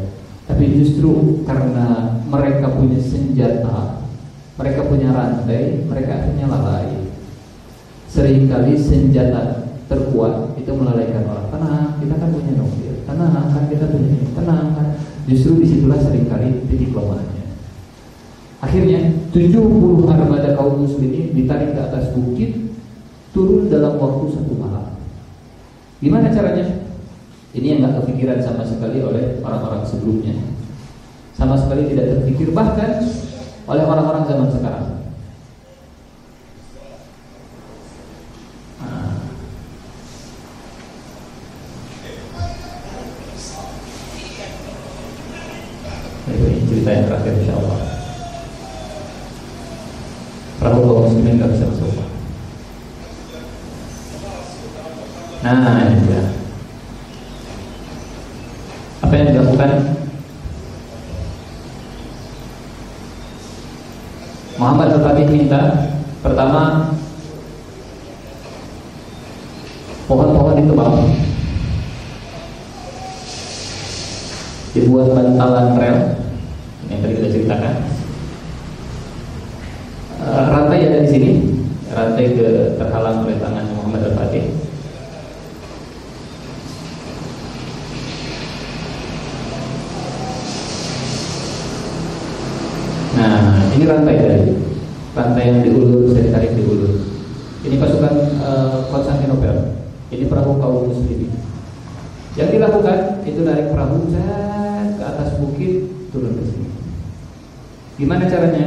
[0.48, 4.04] Tapi justru karena mereka punya senjata,
[4.56, 7.01] mereka punya rantai, mereka akhirnya lalai.
[8.12, 11.48] Seringkali senjata terkuat itu melalaikan orang.
[11.48, 12.94] Tenang, kita kan punya nuklir.
[13.08, 14.28] Tenang, kan kita punya ini.
[14.36, 14.86] Tenang, kan.
[15.24, 17.56] Justru di situlah sering kali titik lemahnya.
[18.60, 19.00] Akhirnya
[19.32, 22.72] 70 armada kaum muslimin ditarik ke atas bukit
[23.32, 25.00] turun dalam waktu satu malam.
[26.04, 26.84] Gimana caranya?
[27.52, 30.36] Ini yang nggak kepikiran sama sekali oleh orang-orang sebelumnya.
[31.36, 33.02] Sama sekali tidak terpikir bahkan
[33.68, 34.86] oleh orang-orang zaman sekarang.
[38.80, 39.14] Nah.
[46.30, 47.80] Ini cerita yang terakhir insya Allah.
[50.62, 51.90] Perahu kaum muslimin nggak bisa masuk.
[55.42, 56.22] Nah, ini dia.
[59.02, 59.70] Apa yang dilakukan?
[64.54, 64.94] Muhammad
[65.52, 65.84] Minta
[66.24, 66.96] pertama
[70.08, 71.12] pohon-pohon ditebang
[74.72, 75.98] dibuat bantalan rel
[76.88, 77.74] yang tadi kita ceritakan
[80.24, 81.30] uh, rantai ada di sini
[81.92, 82.48] rantai ke
[82.80, 84.48] terhalang oleh tangan Muhammad Al-Fatih
[93.20, 94.40] nah ini rantai dari
[95.12, 96.96] rantai yang diulur saya tarik diulur
[97.68, 99.76] ini pasukan uh, Konstantinopel
[100.08, 101.28] ini perahu kaum muslimin
[102.40, 104.08] yang dilakukan itu narik perahu
[105.02, 106.68] ke atas bukit turun ke sini.
[107.98, 108.66] Gimana caranya?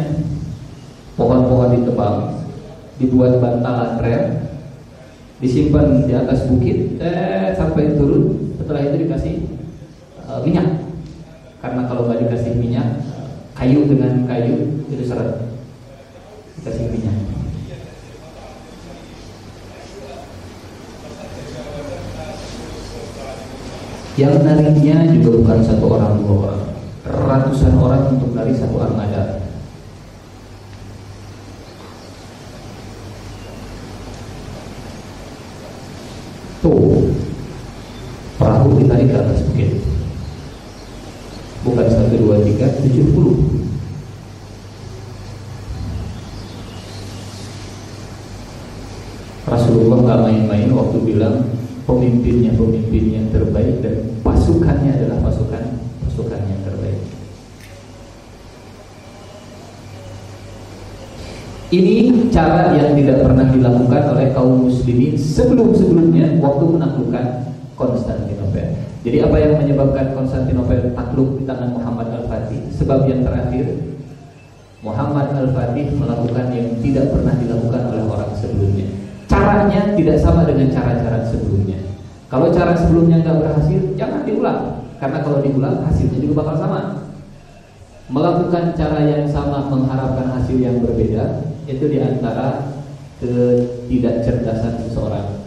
[1.15, 2.43] Pohon-pohon ditebang,
[2.99, 4.51] dibuat bantalan rel,
[5.39, 8.51] disimpan di atas bukit, eh, sampai turun.
[8.59, 9.35] Setelah itu dikasih
[10.27, 10.91] uh, minyak.
[11.63, 12.99] Karena kalau nggak dikasih minyak,
[13.55, 15.39] kayu dengan kayu itu seret.
[16.59, 17.15] Dikasih minyak.
[24.15, 26.61] Yang nariknya juga bukan satu orang dua orang,
[27.03, 29.43] ratusan orang untuk narik satu armada.
[36.63, 37.11] Tuh,
[38.39, 39.83] perahu ditarik ke atas bukit.
[41.67, 43.37] Bukan satu dua tiga tujuh puluh.
[49.43, 51.51] Rasulullah nggak main-main waktu bilang
[51.85, 56.97] pemimpinnya pemimpin yang terbaik dan pasukannya adalah pasukan pasukan yang terbaik.
[61.75, 67.25] Ini cara yang tidak pernah dilakukan oleh kaum muslimin sebelum-sebelumnya waktu menaklukkan
[67.75, 68.79] Konstantinopel.
[69.03, 72.71] Jadi apa yang menyebabkan Konstantinopel takluk di tangan Muhammad Al-Fatih?
[72.79, 73.75] Sebab yang terakhir
[74.79, 78.87] Muhammad Al-Fatih melakukan yang tidak pernah dilakukan oleh orang sebelumnya
[79.27, 81.79] caranya tidak sama dengan cara-cara sebelumnya.
[82.31, 84.81] Kalau cara sebelumnya nggak berhasil, jangan diulang.
[84.97, 86.79] Karena kalau diulang hasilnya juga bakal sama.
[88.07, 92.77] Melakukan cara yang sama mengharapkan hasil yang berbeda itu di antara
[93.21, 95.45] ketidakcerdasan seseorang.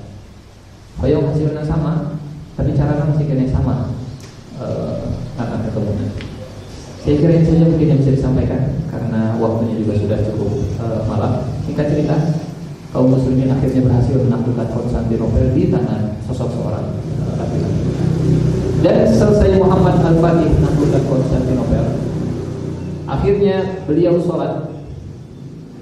[0.99, 2.19] Kalau hasilnya sama,
[2.59, 3.95] tapi caranya masih kena sama.
[4.59, 5.93] Uh, akan ketemu.
[6.99, 10.51] Saya kira saja mungkin yang bisa disampaikan karena waktunya juga sudah cukup
[10.82, 11.47] uh, malam.
[11.62, 12.16] Singkat cerita,
[12.90, 17.82] kaum muslimin akhirnya berhasil menaklukkan Konstantinopel di tangan sosok seorang eh, laki-laki.
[18.82, 21.85] Dan selesai Muhammad Al-Fatih menaklukkan Konstantinopel,
[23.07, 24.78] akhirnya beliau sholat,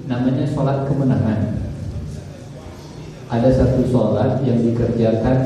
[0.07, 1.39] namanya sholat kemenangan.
[3.27, 5.37] Ada satu sholat yang dikerjakan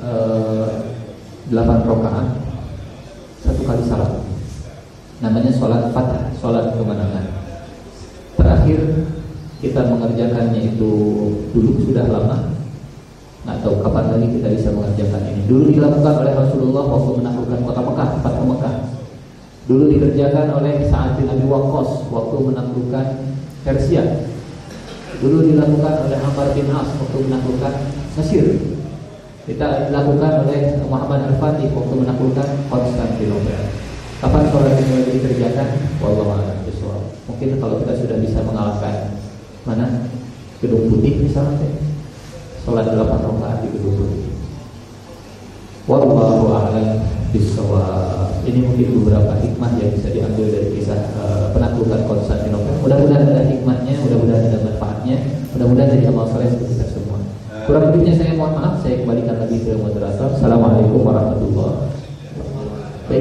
[0.00, 0.68] eh,
[1.52, 2.28] delapan rakaat,
[3.44, 4.24] satu kali salat.
[5.20, 7.28] Namanya sholat fatah, sholat kemenangan.
[8.40, 8.80] Terakhir
[9.60, 10.92] kita mengerjakannya itu
[11.52, 12.56] dulu sudah lama
[13.46, 17.80] nggak tahu kapan lagi kita bisa mengerjakan ini dulu dilakukan oleh Rasulullah waktu menaklukkan kota
[17.86, 18.74] Mekah kota Mekah
[19.70, 23.06] dulu dikerjakan oleh Sa'ad bin Waqqas waktu menaklukkan
[23.66, 24.30] Persia.
[25.18, 27.74] Dulu dilakukan oleh Ammar bin As waktu menaklukkan
[28.14, 28.46] Mesir.
[29.50, 33.74] Kita dilakukan oleh Muhammad Al-Fatih waktu menaklukkan Konstantinopel.
[34.22, 35.68] Kapan sholat ini lagi dikerjakan?
[35.98, 36.56] Wallahu a'lam
[37.26, 39.12] mungkin kalau kita sudah bisa mengalahkan
[39.68, 40.08] mana?
[40.64, 41.68] Gedung putih misalnya.
[42.64, 44.32] Sholat delapan rakaat di gedung putih.
[45.84, 52.78] Wallahu a'lam bisawab ini mungkin beberapa hikmah yang bisa diambil dari kisah uh, penaklukan Konstantinopel
[52.80, 55.16] mudah-mudahan ada hikmahnya mudah-mudahan ada manfaatnya.
[55.56, 57.18] Mudah-mudahan jadi amal soleh untuk kita semua.
[57.64, 60.36] Kurang lebihnya saya mohon maaf saya kembalikan lagi ke moderator.
[60.36, 61.95] Assalamualaikum warahmatullahi